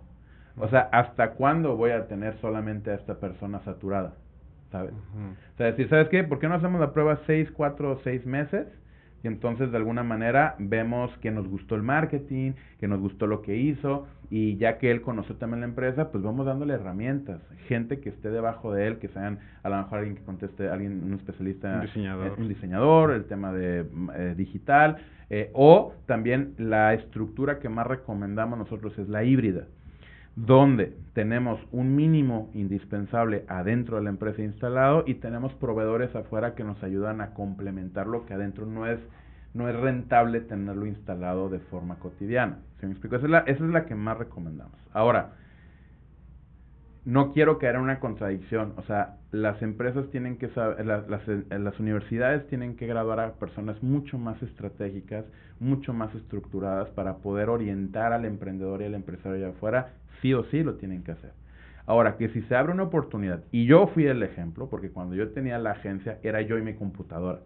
[0.58, 4.14] O sea, ¿hasta cuándo voy a tener solamente a esta persona saturada?
[4.70, 4.92] ¿Sabes?
[4.92, 6.24] O sea, decir, ¿sabes qué?
[6.24, 8.66] ¿Por qué no hacemos la prueba seis, cuatro o seis meses?
[9.26, 13.42] Y entonces de alguna manera vemos que nos gustó el marketing, que nos gustó lo
[13.42, 17.98] que hizo y ya que él conoce también la empresa, pues vamos dándole herramientas, gente
[17.98, 21.14] que esté debajo de él, que sean a lo mejor alguien que conteste, alguien, un
[21.14, 24.98] especialista, un diseñador, un diseñador el tema de eh, digital,
[25.28, 29.66] eh, o también la estructura que más recomendamos nosotros es la híbrida
[30.36, 36.62] donde tenemos un mínimo indispensable adentro de la empresa instalado y tenemos proveedores afuera que
[36.62, 39.00] nos ayudan a complementar lo que adentro no es
[39.54, 42.58] no es rentable tenerlo instalado de forma cotidiana.
[42.78, 43.16] ¿Sí me explico?
[43.16, 44.78] Esa es la, esa es la que más recomendamos.
[44.92, 45.32] Ahora,
[47.06, 48.74] no quiero caer en una contradicción.
[48.76, 53.20] O sea, las empresas tienen que saber, las, las, eh, las, universidades tienen que graduar
[53.20, 55.24] a personas mucho más estratégicas,
[55.60, 60.42] mucho más estructuradas para poder orientar al emprendedor y al empresario allá afuera sí o
[60.50, 61.30] sí lo tienen que hacer.
[61.86, 65.28] Ahora, que si se abre una oportunidad, y yo fui el ejemplo, porque cuando yo
[65.28, 67.38] tenía la agencia era yo y mi computadora.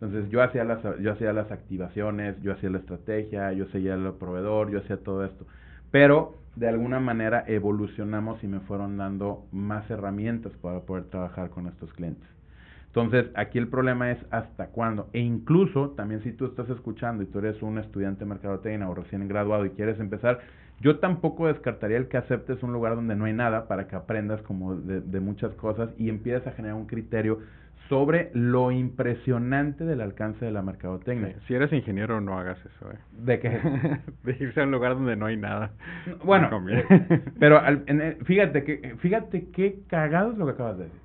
[0.00, 4.12] Entonces yo hacía las, yo hacía las activaciones, yo hacía la estrategia, yo seguía el
[4.14, 5.46] proveedor, yo hacía todo esto.
[5.92, 11.66] Pero de alguna manera evolucionamos y me fueron dando más herramientas para poder trabajar con
[11.66, 12.28] estos clientes.
[12.86, 15.08] Entonces, aquí el problema es hasta cuándo.
[15.12, 18.94] E incluso, también si tú estás escuchando y tú eres un estudiante de mercadotecnia o
[18.94, 20.38] recién graduado y quieres empezar,
[20.80, 24.42] yo tampoco descartaría el que aceptes un lugar donde no hay nada para que aprendas
[24.42, 27.40] como de, muchas cosas y empieces a generar un criterio
[27.88, 31.36] sobre lo impresionante del alcance de la mercadotecnia.
[31.46, 32.90] si eres ingeniero, no hagas eso.
[32.90, 32.98] ¿eh?
[33.12, 33.50] ¿De qué?
[34.24, 35.72] de irse a un lugar donde no hay nada.
[36.24, 36.48] Bueno,
[37.38, 37.60] pero
[38.24, 41.00] fíjate que fíjate qué cagado es lo que acabas de decir.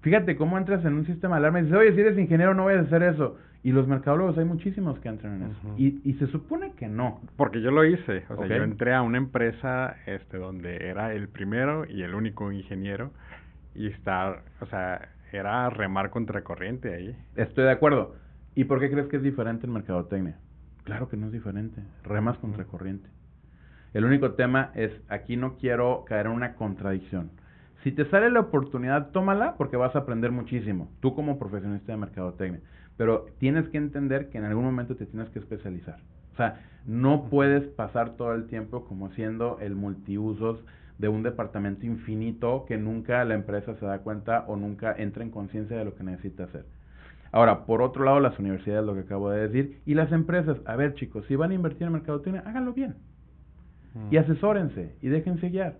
[0.00, 2.66] Fíjate cómo entras en un sistema de alarma y dices, oye, si eres ingeniero no
[2.66, 3.36] vayas a hacer eso.
[3.64, 5.74] Y los mercadólogos hay muchísimos que entran en eso.
[5.76, 7.20] y, y se supone que no.
[7.36, 8.24] Porque yo lo hice.
[8.28, 12.52] O sea, yo entré a una empresa este donde era el primero y el único
[12.52, 13.10] ingeniero.
[13.74, 17.16] Y estar, o sea, era remar contra corriente ahí.
[17.36, 18.14] Estoy de acuerdo.
[18.54, 20.36] ¿Y por qué crees que es diferente en mercadotecnia?
[20.84, 21.82] Claro que no es diferente.
[22.02, 23.08] Remas contra corriente.
[23.94, 27.30] El único tema es, aquí no quiero caer en una contradicción.
[27.82, 31.98] Si te sale la oportunidad, tómala porque vas a aprender muchísimo, tú como profesionista de
[31.98, 32.60] mercadotecnia.
[32.96, 36.00] Pero tienes que entender que en algún momento te tienes que especializar.
[36.32, 40.64] O sea, no puedes pasar todo el tiempo como siendo el multiusos
[40.98, 45.30] de un departamento infinito que nunca la empresa se da cuenta o nunca entra en
[45.30, 46.66] conciencia de lo que necesita hacer.
[47.30, 50.76] Ahora, por otro lado, las universidades, lo que acabo de decir, y las empresas, a
[50.76, 52.96] ver chicos, si van a invertir en mercadotecnia, háganlo bien.
[54.10, 54.20] Y mm.
[54.20, 55.78] asesórense y déjense guiar.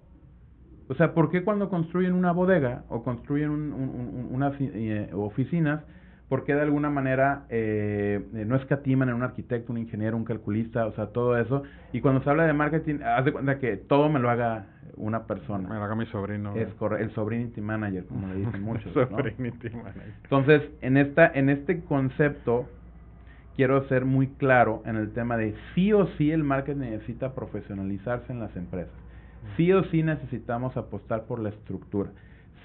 [0.88, 5.82] O sea, ¿por qué cuando construyen una bodega o construyen unas eh, oficinas
[6.28, 10.92] porque de alguna manera eh, no escatiman en un arquitecto, un ingeniero, un calculista, o
[10.92, 11.62] sea, todo eso.
[11.92, 14.66] Y cuando se habla de marketing, haz de cuenta que todo me lo haga
[14.98, 15.68] una persona.
[15.68, 16.54] Me haga mi sobrino.
[16.54, 16.68] Es
[16.98, 18.92] el sobrinity manager, como le dicen muchos.
[18.92, 20.12] sobrinity manager.
[20.24, 22.68] Entonces, en, esta, en este concepto,
[23.56, 28.32] quiero ser muy claro en el tema de sí o sí el marketing necesita profesionalizarse
[28.32, 28.94] en las empresas.
[29.56, 32.10] Sí o sí necesitamos apostar por la estructura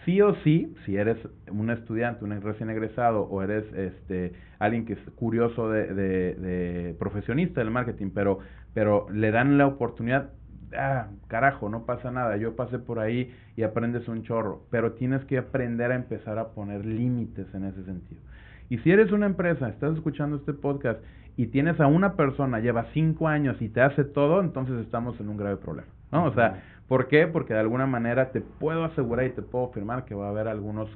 [0.05, 1.17] sí o sí, si eres
[1.49, 7.59] un estudiante, un recién egresado o eres este alguien que es curioso de, de, profesionista
[7.61, 8.39] del marketing, pero,
[8.73, 10.31] pero le dan la oportunidad,
[10.77, 15.23] ah, carajo, no pasa nada, yo pasé por ahí y aprendes un chorro, pero tienes
[15.25, 18.21] que aprender a empezar a poner límites en ese sentido.
[18.69, 20.99] Y si eres una empresa, estás escuchando este podcast
[21.35, 25.29] y tienes a una persona, lleva cinco años y te hace todo, entonces estamos en
[25.29, 26.25] un grave problema, ¿no?
[26.25, 27.27] O sea, ¿Por qué?
[27.27, 30.47] Porque de alguna manera te puedo asegurar y te puedo afirmar que va a haber
[30.47, 30.89] algunos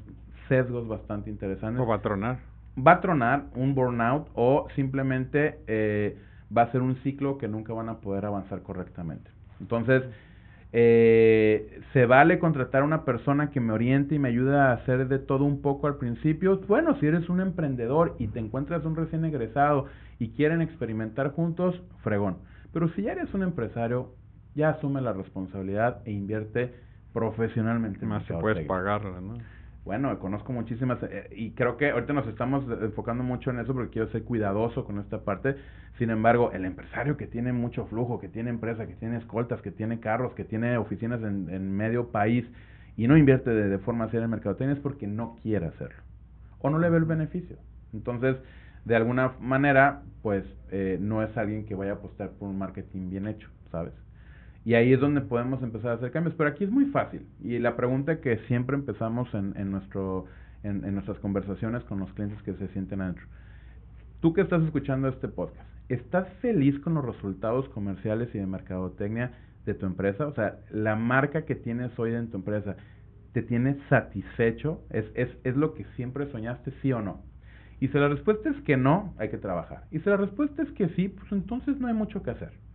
[0.47, 1.82] sesgos bastante interesantes.
[1.82, 2.39] O va a tronar.
[2.78, 6.17] Va a tronar un burnout o simplemente eh,
[6.55, 9.32] va a ser un ciclo que nunca van a poder avanzar correctamente.
[9.59, 10.03] Entonces,
[10.73, 15.07] eh, ¿se vale contratar a una persona que me oriente y me ayude a hacer
[15.07, 16.59] de todo un poco al principio?
[16.67, 19.85] Bueno, si eres un emprendedor y te encuentras un recién egresado
[20.19, 22.37] y quieren experimentar juntos, fregón.
[22.73, 24.13] Pero si ya eres un empresario,
[24.55, 26.73] ya asume la responsabilidad e invierte
[27.13, 28.05] profesionalmente.
[28.05, 29.37] Más si puedes pagarla, ¿no?
[29.88, 33.91] Bueno, conozco muchísimas eh, y creo que ahorita nos estamos enfocando mucho en eso porque
[33.91, 35.55] quiero ser cuidadoso con esta parte.
[35.97, 39.71] Sin embargo, el empresario que tiene mucho flujo, que tiene empresa, que tiene escoltas, que
[39.71, 42.45] tiene carros, que tiene oficinas en, medio país
[42.97, 46.03] y no invierte de, forma seria en mercadotecnia es porque no quiere hacerlo
[46.59, 47.55] o no le ve el beneficio.
[47.93, 48.35] Entonces,
[48.83, 53.09] de alguna manera, pues eh, no es alguien que vaya a apostar por un marketing
[53.09, 53.93] bien hecho, ¿sabes?
[54.68, 56.36] Y ahí es donde podemos empezar a hacer cambios.
[56.36, 57.26] Pero aquí es muy fácil.
[57.41, 60.26] Y la pregunta que siempre empezamos en, en, nuestro,
[60.61, 63.26] en, en nuestras conversaciones con los clientes que se sienten adentro.
[64.20, 69.32] Tú que estás escuchando este podcast, ¿estás feliz con los resultados comerciales y de mercadotecnia
[69.65, 70.28] de tu empresa?
[70.28, 72.76] O sea, la marca que tienes hoy en tu empresa,
[73.32, 74.82] ¿te tiene satisfecho?
[74.89, 77.24] ¿Es, es, es lo que siempre soñaste, sí o no?
[77.80, 79.86] Y si la respuesta es que no, hay que trabajar.
[79.91, 82.66] Y si la respuesta es que sí, pues entonces no hay mucho que hacer.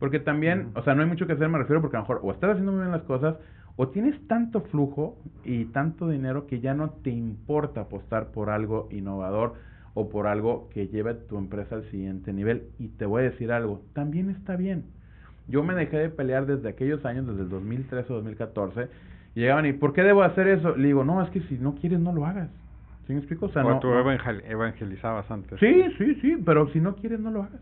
[0.00, 2.20] Porque también, o sea, no hay mucho que hacer, me refiero, porque a lo mejor
[2.24, 3.36] o estás haciendo muy bien las cosas,
[3.76, 8.88] o tienes tanto flujo y tanto dinero que ya no te importa apostar por algo
[8.90, 9.54] innovador
[9.94, 12.64] o por algo que lleve tu empresa al siguiente nivel.
[12.78, 14.84] Y te voy a decir algo, también está bien.
[15.48, 18.88] Yo me dejé de pelear desde aquellos años, desde el 2013 o 2014,
[19.34, 20.76] y llegaban y, ¿por qué debo hacer eso?
[20.76, 22.48] Le digo, no, es que si no quieres, no lo hagas.
[23.06, 23.46] ¿Sí me explico?
[23.46, 25.58] O sea, no, tú evangelizabas antes.
[25.58, 27.60] Sí, sí, sí, pero si no quieres, no lo hagas.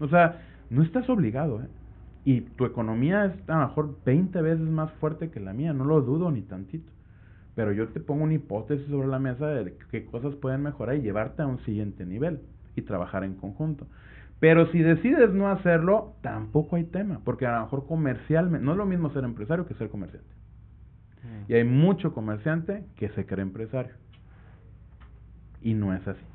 [0.00, 0.40] O sea,
[0.70, 1.68] no estás obligado, ¿eh?
[2.24, 5.84] Y tu economía es a lo mejor 20 veces más fuerte que la mía, no
[5.84, 6.90] lo dudo ni tantito.
[7.54, 11.02] Pero yo te pongo una hipótesis sobre la mesa de qué cosas pueden mejorar y
[11.02, 12.40] llevarte a un siguiente nivel
[12.76, 13.86] y trabajar en conjunto.
[14.38, 18.78] Pero si decides no hacerlo, tampoco hay tema, porque a lo mejor comercialmente, no es
[18.78, 20.30] lo mismo ser empresario que ser comerciante.
[21.22, 21.52] Mm.
[21.52, 23.94] Y hay mucho comerciante que se cree empresario.
[25.62, 26.29] Y no es así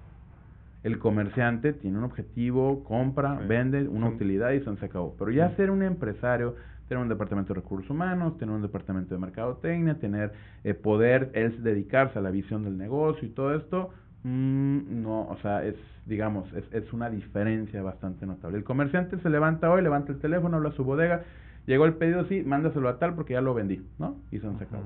[0.85, 5.15] el comerciante tiene un objetivo, compra, vende una utilidad y se acabó.
[5.17, 6.57] Pero ya ser un empresario,
[6.87, 10.33] tener un departamento de recursos humanos, tener un departamento de mercadotecnia, tener
[10.63, 13.89] eh, poder, es dedicarse a la visión del negocio y todo esto,
[14.21, 15.73] mm, no, o sea, es,
[16.05, 18.59] digamos, es, es una diferencia bastante notable.
[18.59, 21.23] El comerciante se levanta hoy, levanta el teléfono, habla a su bodega,
[21.65, 24.17] llegó el pedido, sí, mándaselo a tal porque ya lo vendí, ¿no?
[24.29, 24.85] Y se acabó.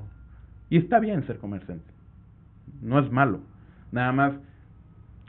[0.70, 1.92] Y está bien ser comerciante,
[2.80, 3.40] no es malo,
[3.92, 4.32] nada más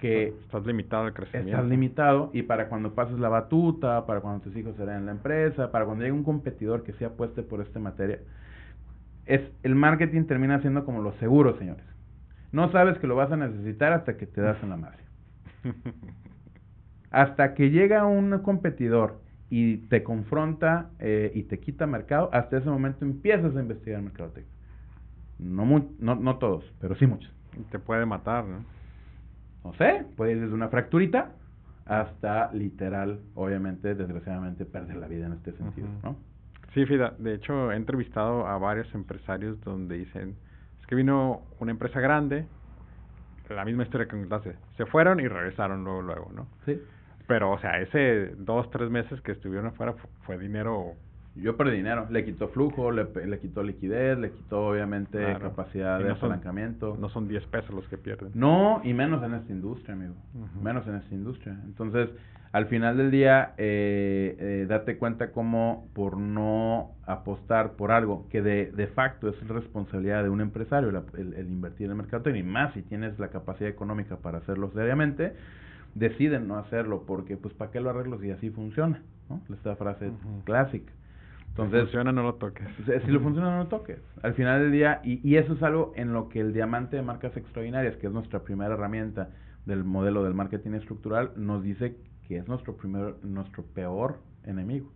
[0.01, 1.51] que estás limitado al crecimiento.
[1.51, 5.11] Estás limitado y para cuando pases la batuta, para cuando tus hijos serán en la
[5.11, 8.19] empresa, para cuando llegue un competidor que se apueste por esta materia,
[9.27, 11.85] es el marketing termina siendo como los seguros, señores.
[12.51, 15.03] No sabes que lo vas a necesitar hasta que te das en la madre.
[17.11, 19.21] hasta que llega un competidor
[19.51, 24.51] y te confronta eh, y te quita mercado, hasta ese momento empiezas a investigar mercadotecnia.
[25.37, 25.65] No,
[25.99, 27.31] no, no todos, pero sí muchos.
[27.69, 28.65] Te puede matar, ¿no?
[29.63, 31.31] No sé, puede ir desde una fracturita
[31.85, 36.15] hasta literal, obviamente, desgraciadamente, perder la vida en este sentido, ¿no?
[36.73, 40.35] Sí, Fida, de hecho he entrevistado a varios empresarios donde dicen,
[40.79, 42.45] es que vino una empresa grande,
[43.49, 46.47] la misma historia que contaste, se fueron y regresaron luego, luego, ¿no?
[46.65, 46.81] Sí.
[47.27, 50.93] Pero, o sea, ese dos, tres meses que estuvieron afuera fue dinero
[51.35, 52.07] yo perdí dinero.
[52.09, 56.97] Le quitó flujo, le, le quitó liquidez, le quitó obviamente capacidad de apalancamiento.
[56.99, 58.31] No son 10 pesos los que pierden.
[58.33, 60.15] No, y menos en esta industria, amigo.
[60.61, 61.57] Menos en esta industria.
[61.65, 62.09] Entonces,
[62.51, 68.41] al final del día, eh, eh, date cuenta cómo por no apostar por algo que
[68.41, 72.73] de, de facto es responsabilidad de un empresario el, invertir en el mercado y más
[72.73, 75.33] si tienes la capacidad económica para hacerlo seriamente,
[75.95, 79.41] deciden no hacerlo porque pues para qué lo arreglo si así funciona, ¿no?
[79.55, 80.11] Esta frase
[80.43, 80.91] clásica.
[81.51, 82.65] Entonces, si funciona, no lo toques.
[83.05, 83.99] Si lo funciona, no lo toques.
[84.23, 87.01] Al final del día, y, y eso es algo en lo que el diamante de
[87.01, 89.29] marcas extraordinarias, que es nuestra primera herramienta
[89.65, 91.97] del modelo del marketing estructural, nos dice
[92.27, 94.89] que es nuestro, primer, nuestro peor enemigo.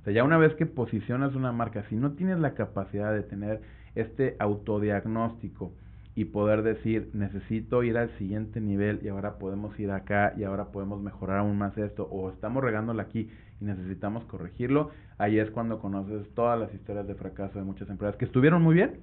[0.00, 3.22] O sea, ya una vez que posicionas una marca, si no tienes la capacidad de
[3.22, 3.60] tener
[3.94, 5.72] este autodiagnóstico
[6.14, 10.66] y poder decir, necesito ir al siguiente nivel y ahora podemos ir acá y ahora
[10.66, 15.78] podemos mejorar aún más esto, o estamos regándola aquí y necesitamos corregirlo, ahí es cuando
[15.78, 19.00] conoces todas las historias de fracaso de muchas empresas que estuvieron muy bien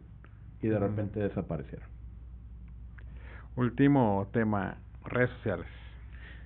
[0.62, 1.88] y de repente desaparecieron.
[3.56, 5.66] Último tema, redes sociales.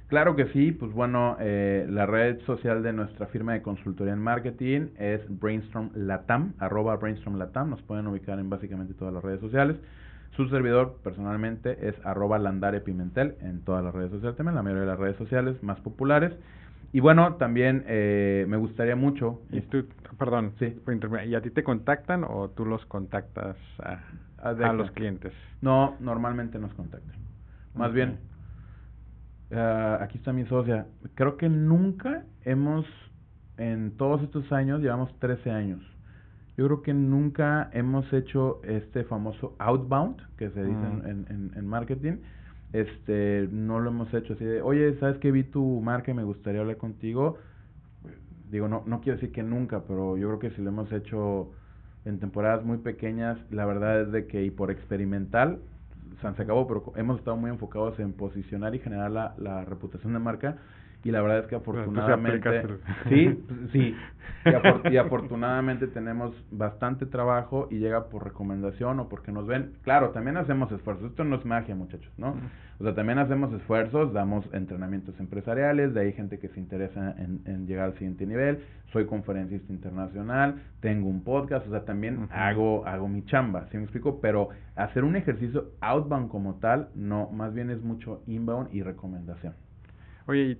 [0.07, 4.19] Claro que sí, pues bueno, eh, la red social de nuestra firma de consultoría en
[4.19, 9.39] marketing es Brainstorm Latam, arroba Brainstorm Latam, nos pueden ubicar en básicamente todas las redes
[9.41, 9.77] sociales.
[10.35, 14.81] Su servidor personalmente es arroba Landare Pimentel en todas las redes sociales también, la mayoría
[14.81, 16.33] de las redes sociales más populares.
[16.91, 19.41] Y bueno, también eh, me gustaría mucho...
[19.51, 19.85] Y tú,
[20.17, 20.75] perdón, sí.
[21.27, 23.99] ¿y a ti te contactan o tú los contactas a,
[24.49, 25.33] a, los clientes?
[25.61, 27.15] No, normalmente nos contactan.
[27.75, 28.19] Más bien,
[29.51, 32.85] uh, aquí está mi socia, creo que nunca hemos,
[33.57, 35.81] en todos estos años, llevamos 13 años,
[36.57, 41.05] yo creo que nunca hemos hecho este famoso outbound, que se dice mm.
[41.07, 42.17] en, en, en marketing,
[42.73, 46.23] este, no lo hemos hecho así de, oye, ¿sabes que vi tu marca y me
[46.23, 47.37] gustaría hablar contigo?
[48.51, 51.51] Digo, no, no quiero decir que nunca, pero yo creo que si lo hemos hecho
[52.05, 55.59] en temporadas muy pequeñas, la verdad es de que, y por experimental,
[56.21, 60.19] se acabó, pero hemos estado muy enfocados en posicionar y generar la, la reputación de
[60.19, 60.57] marca
[61.03, 62.63] y la verdad es que afortunadamente
[63.09, 63.95] sí sí.
[64.91, 69.73] Y, afortunadamente tenemos bastante trabajo y llega por recomendación o porque nos ven.
[69.83, 71.11] Claro también hacemos esfuerzos.
[71.11, 72.35] Esto no es magia muchachos no
[72.79, 77.41] o sea también hacemos esfuerzos damos entrenamientos empresariales de ahí gente que se interesa en,
[77.45, 78.63] en llegar al siguiente nivel.
[78.91, 83.83] Soy conferencista internacional tengo un podcast o sea también hago hago mi chamba ¿sí me
[83.83, 84.19] explico?
[84.21, 89.53] pero hacer un ejercicio outbound como tal no más bien es mucho inbound y recomendación.
[90.25, 90.57] Oye,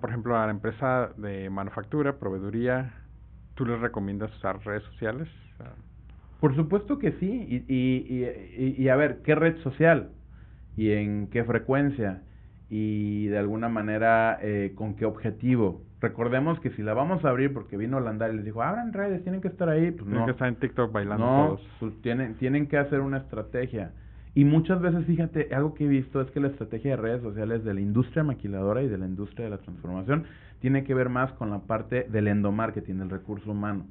[0.00, 2.92] por ejemplo, a la empresa de manufactura, proveeduría,
[3.54, 5.28] ¿tú les recomiendas usar redes sociales?
[6.40, 7.64] Por supuesto que sí.
[7.68, 10.10] Y, y, y, a ver, ¿qué red social?
[10.76, 12.22] ¿Y en qué frecuencia?
[12.68, 15.82] Y de alguna manera, eh, ¿con qué objetivo?
[16.00, 19.22] Recordemos que si la vamos a abrir porque vino Landar y les dijo, abran redes,
[19.22, 19.92] tienen que estar ahí.
[19.92, 21.68] Pues tienen que estar en TikTok bailando todos.
[21.78, 23.92] Pues tienen, tienen que hacer una estrategia.
[24.34, 27.64] Y muchas veces, fíjate, algo que he visto es que la estrategia de redes sociales
[27.64, 30.24] de la industria maquiladora y de la industria de la transformación
[30.60, 33.86] tiene que ver más con la parte del endomarketing, del recurso humano.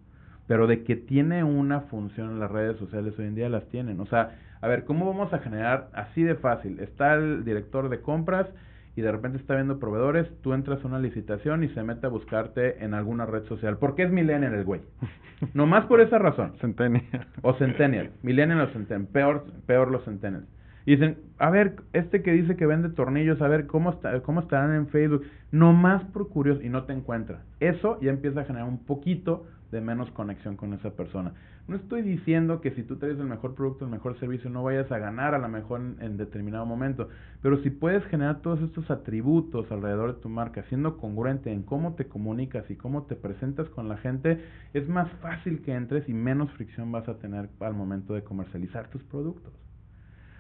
[0.48, 4.00] Pero de que tiene una función en las redes sociales hoy en día las tienen.
[4.00, 6.80] O sea, a ver, ¿cómo vamos a generar así de fácil?
[6.80, 8.48] Está el director de compras
[8.96, 12.10] y de repente está viendo proveedores, tú entras a una licitación y se mete a
[12.10, 13.78] buscarte en alguna red social.
[13.78, 14.82] ¿Por qué es millennial el güey?
[15.54, 16.54] Nomás por esa razón.
[16.60, 17.28] Centennial.
[17.42, 18.12] O centennial.
[18.22, 19.12] Millennial o centennial.
[19.12, 20.48] Peor, peor los centennials.
[20.86, 24.42] Y dicen, a ver, este que dice que vende tornillos, a ver, ¿cómo, está, cómo
[24.42, 25.24] estarán en Facebook?
[25.52, 27.44] Nomás por curioso y no te encuentra.
[27.60, 31.34] Eso ya empieza a generar un poquito de menos conexión con esa persona.
[31.68, 34.92] No estoy diciendo que si tú traes el mejor producto, el mejor servicio, no vayas
[34.92, 37.08] a ganar a lo mejor en, determinado momento,
[37.42, 41.94] pero si puedes generar todos estos atributos alrededor de tu marca, siendo congruente en cómo
[41.94, 46.14] te comunicas y cómo te presentas con la gente, es más fácil que entres y
[46.14, 49.54] menos fricción vas a tener al momento de comercializar tus productos.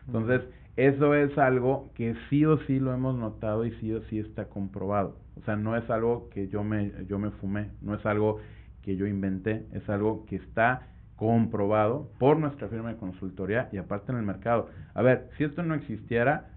[0.07, 0.41] Entonces,
[0.77, 4.45] eso es algo que sí o sí lo hemos notado y sí o sí está
[4.45, 5.17] comprobado.
[5.39, 8.39] O sea, no es algo que yo me, yo me fumé, no es algo
[8.81, 14.11] que yo inventé, es algo que está comprobado por nuestra firma de consultoría y aparte
[14.11, 14.69] en el mercado.
[14.93, 16.49] A ver, si esto no existiera,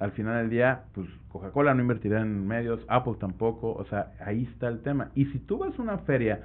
[0.00, 4.48] al final del día, pues Coca-Cola no invertiría en medios, Apple tampoco, o sea, ahí
[4.52, 5.10] está el tema.
[5.14, 6.40] Y si tú vas a una feria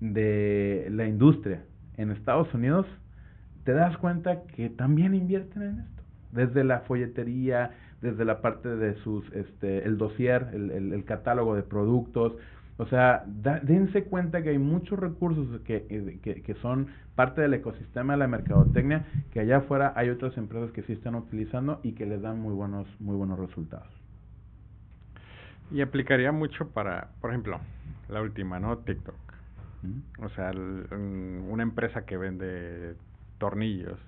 [0.00, 1.64] de la industria
[1.96, 2.86] en Estados Unidos,
[3.64, 6.02] te das cuenta que también invierten en esto.
[6.32, 7.70] Desde la folletería,
[8.02, 12.34] desde la parte de sus, este, el dossier, el, el catálogo de productos,
[12.76, 17.54] o sea, dense cuenta que hay muchos recursos que, eh, que, que, son parte del
[17.54, 21.92] ecosistema de la mercadotecnia, que allá afuera hay otras empresas que sí están utilizando y
[21.92, 23.88] que les dan muy buenos, muy buenos resultados.
[25.70, 27.60] Y aplicaría mucho para, por ejemplo,
[28.08, 28.78] la última, ¿no?
[28.78, 29.14] TikTok.
[30.18, 32.96] O sea, una empresa que vende
[33.38, 33.98] tornillos.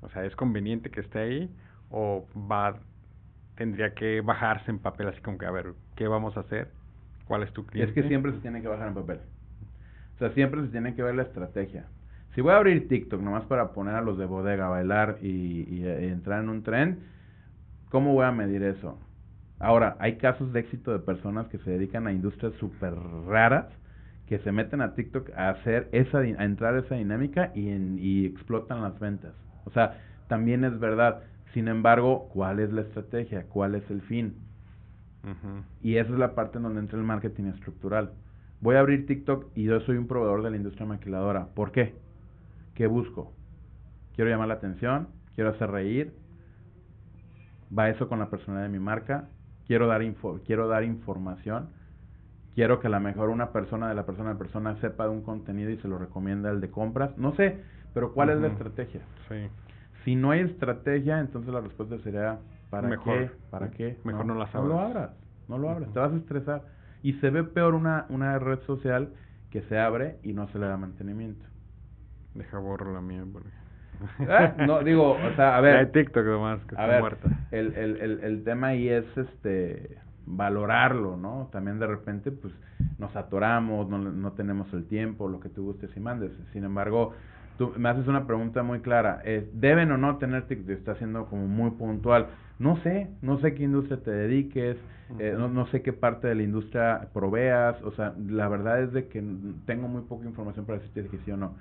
[0.00, 1.56] O sea, ¿es conveniente que esté ahí
[1.90, 2.78] o va
[3.56, 6.70] tendría que bajarse en papel así como que a ver, ¿qué vamos a hacer?
[7.26, 7.90] ¿Cuál es tu cliente?
[7.90, 9.20] Es que siempre se tiene que bajar en papel.
[10.14, 11.86] O sea, siempre se tiene que ver la estrategia.
[12.34, 15.62] Si voy a abrir TikTok nomás para poner a los de bodega a bailar y,
[15.74, 16.98] y entrar en un trend,
[17.90, 18.98] ¿cómo voy a medir eso?
[19.58, 22.94] Ahora, hay casos de éxito de personas que se dedican a industrias súper
[23.26, 23.66] raras
[24.26, 27.98] que se meten a TikTok a hacer esa, a entrar a esa dinámica y, en,
[27.98, 29.34] y explotan las ventas.
[29.64, 31.22] O sea, también es verdad.
[31.54, 33.44] Sin embargo, ¿cuál es la estrategia?
[33.44, 34.34] ¿Cuál es el fin?
[35.82, 38.12] Y esa es la parte en donde entra el marketing estructural.
[38.60, 41.46] Voy a abrir TikTok y yo soy un proveedor de la industria maquiladora.
[41.54, 41.94] ¿Por qué?
[42.74, 43.32] ¿Qué busco?
[44.14, 46.14] Quiero llamar la atención, quiero hacer reír.
[47.76, 49.28] Va eso con la personalidad de mi marca.
[49.66, 51.70] Quiero dar info, quiero dar información
[52.56, 55.22] quiero que a lo mejor una persona de la persona a persona sepa de un
[55.22, 57.16] contenido y se lo recomienda el de compras.
[57.18, 57.60] No sé,
[57.94, 59.02] pero ¿cuál es la estrategia?
[59.28, 59.48] Sí.
[60.04, 62.38] Si no hay estrategia, entonces la respuesta sería,
[62.70, 63.30] ¿para qué?
[63.50, 63.98] ¿Para qué?
[64.04, 65.10] Mejor no, la No lo abras,
[65.48, 66.62] no lo abras, te vas a estresar.
[67.02, 69.10] Y se ve peor una, una red social
[69.50, 71.44] que se abre y no se le da mantenimiento.
[72.34, 73.50] Deja borrar la mía, porque...
[74.20, 74.66] ¿Eh?
[74.66, 75.76] No, digo, o sea, a ver...
[75.76, 77.28] Hay TikTok nomás, que está muerta.
[77.50, 81.48] El, el, el, el tema ahí es, este valorarlo, ¿no?
[81.52, 82.52] También de repente, pues,
[82.98, 86.32] nos atoramos, no, no tenemos el tiempo, lo que tú gustes y mandes.
[86.52, 87.12] Sin embargo,
[87.56, 89.22] tú me haces una pregunta muy clara.
[89.24, 90.70] Eh, ¿Deben o no tener TikTok?
[90.70, 92.26] Está siendo como muy puntual.
[92.58, 94.78] No sé, no sé qué industria te dediques,
[95.18, 97.80] eh, no, no sé qué parte de la industria proveas.
[97.82, 99.22] O sea, la verdad es de que
[99.66, 101.54] tengo muy poca información para decirte que sí o no.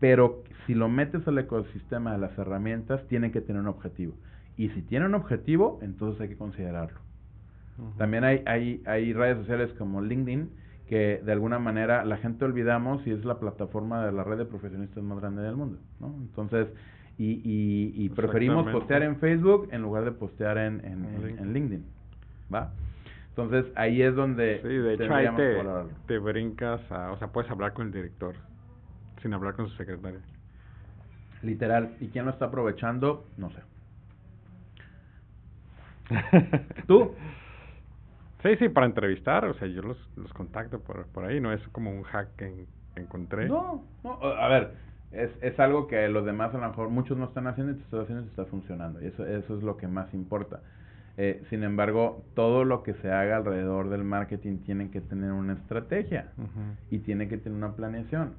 [0.00, 4.14] Pero si lo metes al ecosistema de las herramientas, tiene que tener un objetivo.
[4.56, 6.98] Y si tiene un objetivo, entonces hay que considerarlo.
[7.98, 10.50] También hay, hay, hay redes sociales como LinkedIn
[10.88, 14.44] que de alguna manera la gente olvidamos y es la plataforma de la red de
[14.44, 16.08] profesionistas más grande del mundo, ¿no?
[16.20, 16.66] Entonces,
[17.16, 21.84] y, y, y preferimos postear en Facebook en lugar de postear en, en, LinkedIn.
[22.52, 22.72] ¿va?
[23.28, 24.60] Entonces, ahí es donde...
[24.62, 25.62] Sí, de hecho ahí te,
[26.06, 28.34] te brincas, a, o sea, puedes hablar con el director
[29.22, 30.20] sin hablar con su secretaria.
[31.42, 31.94] Literal.
[32.00, 33.26] ¿Y quién lo está aprovechando?
[33.36, 33.60] No sé.
[36.86, 37.14] ¿Tú?
[38.42, 41.60] Sí, sí, para entrevistar, o sea, yo los, los contacto por, por ahí, no es
[41.68, 42.66] como un hack que,
[42.96, 43.48] encontré.
[43.48, 44.72] No, no, a ver,
[45.12, 47.82] es, es algo que los demás a lo mejor muchos no están haciendo y te
[47.82, 50.60] estás haciendo y está funcionando, y eso, eso es lo que más importa.
[51.16, 55.52] Eh, sin embargo, todo lo que se haga alrededor del marketing tiene que tener una
[55.54, 56.32] estrategia
[56.90, 58.34] y tiene que tener una planeación.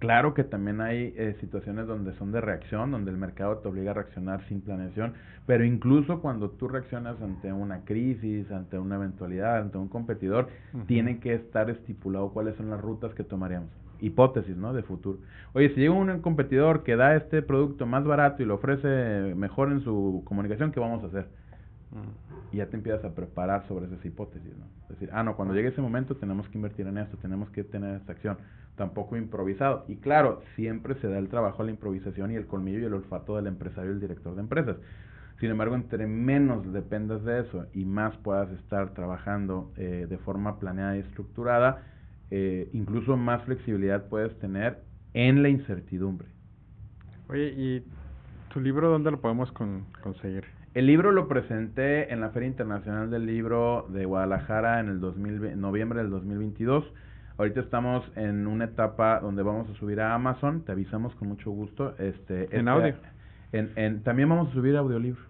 [0.00, 3.90] Claro que también hay eh, situaciones donde son de reacción, donde el mercado te obliga
[3.90, 5.12] a reaccionar sin planeación,
[5.46, 10.48] pero incluso cuando tú reaccionas ante una crisis, ante una eventualidad, ante un competidor,
[10.86, 13.68] tiene que estar estipulado cuáles son las rutas que tomaríamos.
[14.00, 14.72] Hipótesis, ¿no?
[14.72, 15.18] De futuro.
[15.52, 19.70] Oye, si llega un competidor que da este producto más barato y lo ofrece mejor
[19.70, 21.28] en su comunicación, ¿qué vamos a hacer?
[22.52, 24.64] Y ya te empiezas a preparar sobre esas hipótesis, ¿no?
[24.84, 27.64] Es decir, ah, no, cuando llegue ese momento tenemos que invertir en esto, tenemos que
[27.64, 28.38] tener esta acción
[28.76, 29.84] tampoco improvisado.
[29.88, 32.94] Y claro, siempre se da el trabajo a la improvisación y el colmillo y el
[32.94, 34.76] olfato del empresario y el director de empresas.
[35.40, 40.58] Sin embargo, entre menos dependas de eso y más puedas estar trabajando eh, de forma
[40.58, 41.82] planeada y estructurada,
[42.30, 44.82] eh, incluso más flexibilidad puedes tener
[45.14, 46.28] en la incertidumbre.
[47.28, 47.84] Oye, ¿y
[48.52, 50.44] tu libro dónde lo podemos conseguir?
[50.74, 55.60] El libro lo presenté en la Feria Internacional del Libro de Guadalajara en el 2000,
[55.60, 56.84] noviembre del 2022.
[57.40, 61.50] Ahorita estamos en una etapa donde vamos a subir a Amazon, te avisamos con mucho
[61.50, 61.94] gusto.
[61.96, 62.94] Este, en este, audio.
[63.52, 65.22] En, en, también vamos a subir audiolibro.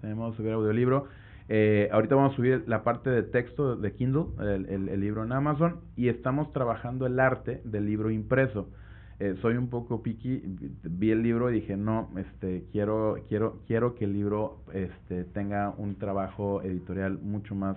[0.00, 1.08] También vamos a subir audiolibro.
[1.48, 5.32] Eh, ahorita vamos a subir la parte de texto de Kindle, el, el, libro en
[5.32, 8.70] Amazon, y estamos trabajando el arte del libro impreso.
[9.18, 10.40] Eh, soy un poco picky,
[10.84, 15.74] vi el libro y dije, no, este, quiero, quiero, quiero que el libro este, tenga
[15.76, 17.76] un trabajo editorial mucho más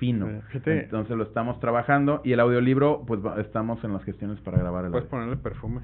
[0.00, 0.42] fino.
[0.52, 4.90] Entonces lo estamos trabajando y el audiolibro, pues estamos en las gestiones para grabar el
[4.90, 5.82] Puedes ponerle perfume.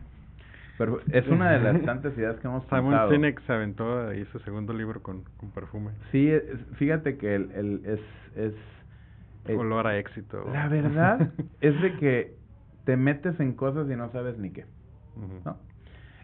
[0.79, 4.39] Pero es una de las tantas ideas que hemos Simon Sinek se aventó ahí su
[4.41, 5.93] segundo libro con, con perfume.
[6.11, 6.33] Sí,
[6.75, 8.01] fíjate que el, el es...
[8.37, 8.55] es
[9.47, 10.45] eh, Olor a éxito.
[10.53, 12.35] La verdad es de que
[12.85, 14.64] te metes en cosas y no sabes ni qué.
[15.45, 15.57] ¿no?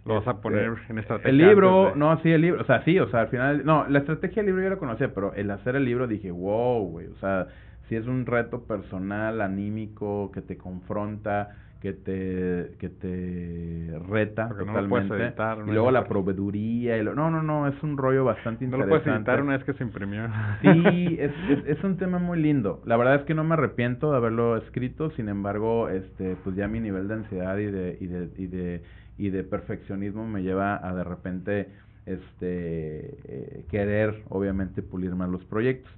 [0.04, 1.30] Lo vas a poner este, en estrategia.
[1.30, 4.00] El libro, no, sí, el libro, o sea, sí, o sea, al final, no, la
[4.00, 7.16] estrategia del libro yo la conocía, pero el hacer el libro dije, wow, güey, o
[7.18, 7.46] sea,
[7.92, 15.34] si es un reto personal, anímico, que te confronta, que te que te reta totalmente
[15.66, 18.96] y luego la proveeduría y lo, no no no es un rollo bastante interesante no
[18.96, 20.26] lo puedes editar una vez que se imprimió.
[20.62, 21.32] Sí es,
[21.66, 22.80] es, un tema muy lindo.
[22.86, 26.68] La verdad es que no me arrepiento de haberlo escrito sin embargo este pues ya
[26.68, 28.82] mi nivel de ansiedad y de y de y de,
[29.18, 31.68] y de perfeccionismo me lleva a de repente
[32.06, 35.92] este eh, querer obviamente pulir más los proyectos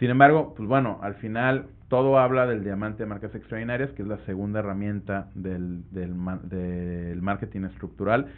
[0.00, 4.08] sin embargo, pues bueno, al final todo habla del diamante de marcas extraordinarias, que es
[4.08, 8.28] la segunda herramienta del, del, marketing estructural.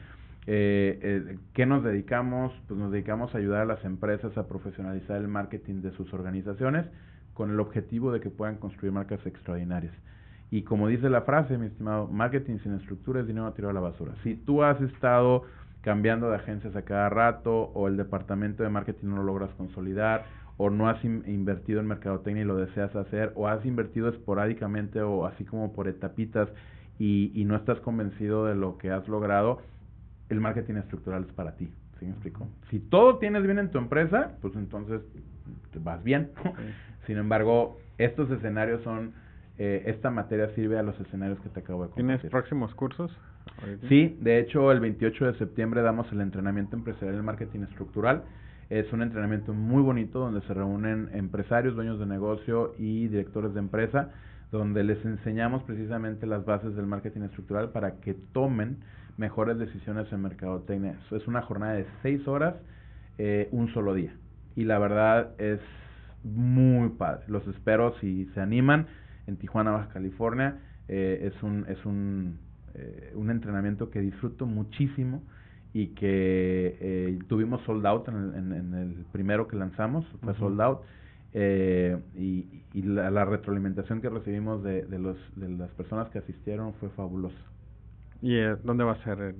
[0.48, 2.52] Eh, eh, ¿Qué nos dedicamos?
[2.66, 6.84] Pues nos dedicamos a ayudar a las empresas a profesionalizar el marketing de sus organizaciones
[7.32, 9.94] con el objetivo de que puedan construir marcas extraordinarias.
[10.50, 13.80] Y como dice la frase, mi estimado, marketing sin estructura es dinero tirado a la
[13.80, 14.14] basura.
[14.24, 15.44] Si tú has estado
[15.82, 20.24] cambiando de agencias a cada rato o el departamento de marketing no lo logras consolidar
[20.62, 25.26] o no has invertido en mercadotecnia y lo deseas hacer, o has invertido esporádicamente o
[25.26, 26.48] así como por etapitas
[27.00, 29.60] y, y no estás convencido de lo que has logrado,
[30.28, 31.68] el marketing estructural es para ti.
[31.98, 32.46] ¿Sí me explico?
[32.70, 35.02] Si todo tienes bien en tu empresa, pues entonces
[35.80, 36.30] vas bien.
[37.06, 39.14] Sin embargo, estos escenarios son,
[39.58, 42.18] eh, esta materia sirve a los escenarios que te acabo de compartir.
[42.18, 43.10] ¿Tienes próximos cursos?
[43.88, 48.22] Sí, de hecho el 28 de septiembre damos el entrenamiento empresarial en marketing estructural.
[48.70, 53.60] Es un entrenamiento muy bonito donde se reúnen empresarios, dueños de negocio y directores de
[53.60, 54.10] empresa,
[54.50, 58.78] donde les enseñamos precisamente las bases del marketing estructural para que tomen
[59.16, 60.98] mejores decisiones en mercadotecnia.
[61.10, 62.54] Es una jornada de seis horas,
[63.18, 64.14] eh, un solo día.
[64.56, 65.60] Y la verdad es
[66.24, 67.24] muy padre.
[67.28, 68.86] Los espero si se animan
[69.26, 70.58] en Tijuana, Baja California.
[70.88, 72.38] Eh, es un, es un,
[72.74, 75.22] eh, un entrenamiento que disfruto muchísimo
[75.74, 80.80] y que eh, tuvimos sold out en el, primero que lanzamos, fue sold out.
[81.34, 86.74] Eh, y, y la, retroalimentación que recibimos de, de, los, de las personas que asistieron
[86.74, 87.38] fue fabulosa.
[88.20, 89.34] ¿Y eh, dónde va a ser?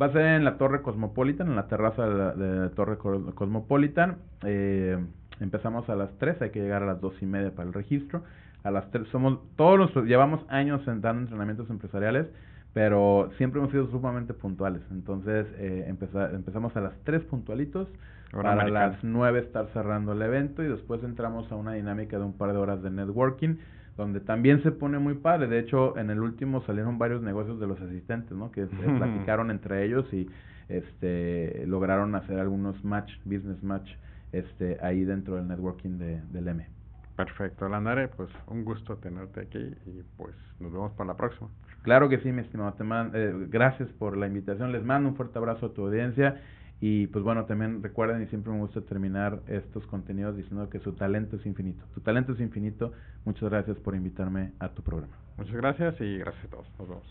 [0.00, 4.16] Va a ser en la Torre Cosmopolitan, en la terraza de la, Torre Cosmopolitan.
[4.42, 4.98] Eh,
[5.38, 8.24] empezamos a las 3, hay que llegar a las dos y media para el registro.
[8.64, 12.26] A las 3 somos, todos los, llevamos años dando entrenamientos empresariales
[12.74, 14.82] pero siempre hemos sido sumamente puntuales.
[14.90, 17.88] Entonces eh, empezamos a las 3 puntualitos,
[18.32, 22.32] para las 9 estar cerrando el evento y después entramos a una dinámica de un
[22.32, 23.56] par de horas de networking
[23.96, 25.46] donde también se pone muy padre.
[25.46, 28.50] De hecho, en el último salieron varios negocios de los asistentes, ¿no?
[28.50, 30.28] Que platicaron entre ellos y
[30.68, 33.88] este lograron hacer algunos match, business match,
[34.32, 36.66] este ahí dentro del networking de, del M.
[37.14, 41.48] Perfecto, Landare, pues un gusto tenerte aquí y pues nos vemos para la próxima.
[41.84, 42.72] Claro que sí, mi estimado.
[42.72, 44.72] Te eh, gracias por la invitación.
[44.72, 46.40] Les mando un fuerte abrazo a tu audiencia.
[46.80, 50.94] Y pues bueno, también recuerden y siempre me gusta terminar estos contenidos diciendo que su
[50.94, 51.84] talento es infinito.
[51.92, 52.92] Tu talento es infinito.
[53.26, 55.14] Muchas gracias por invitarme a tu programa.
[55.36, 56.66] Muchas gracias y gracias a todos.
[56.78, 57.04] Nos vemos.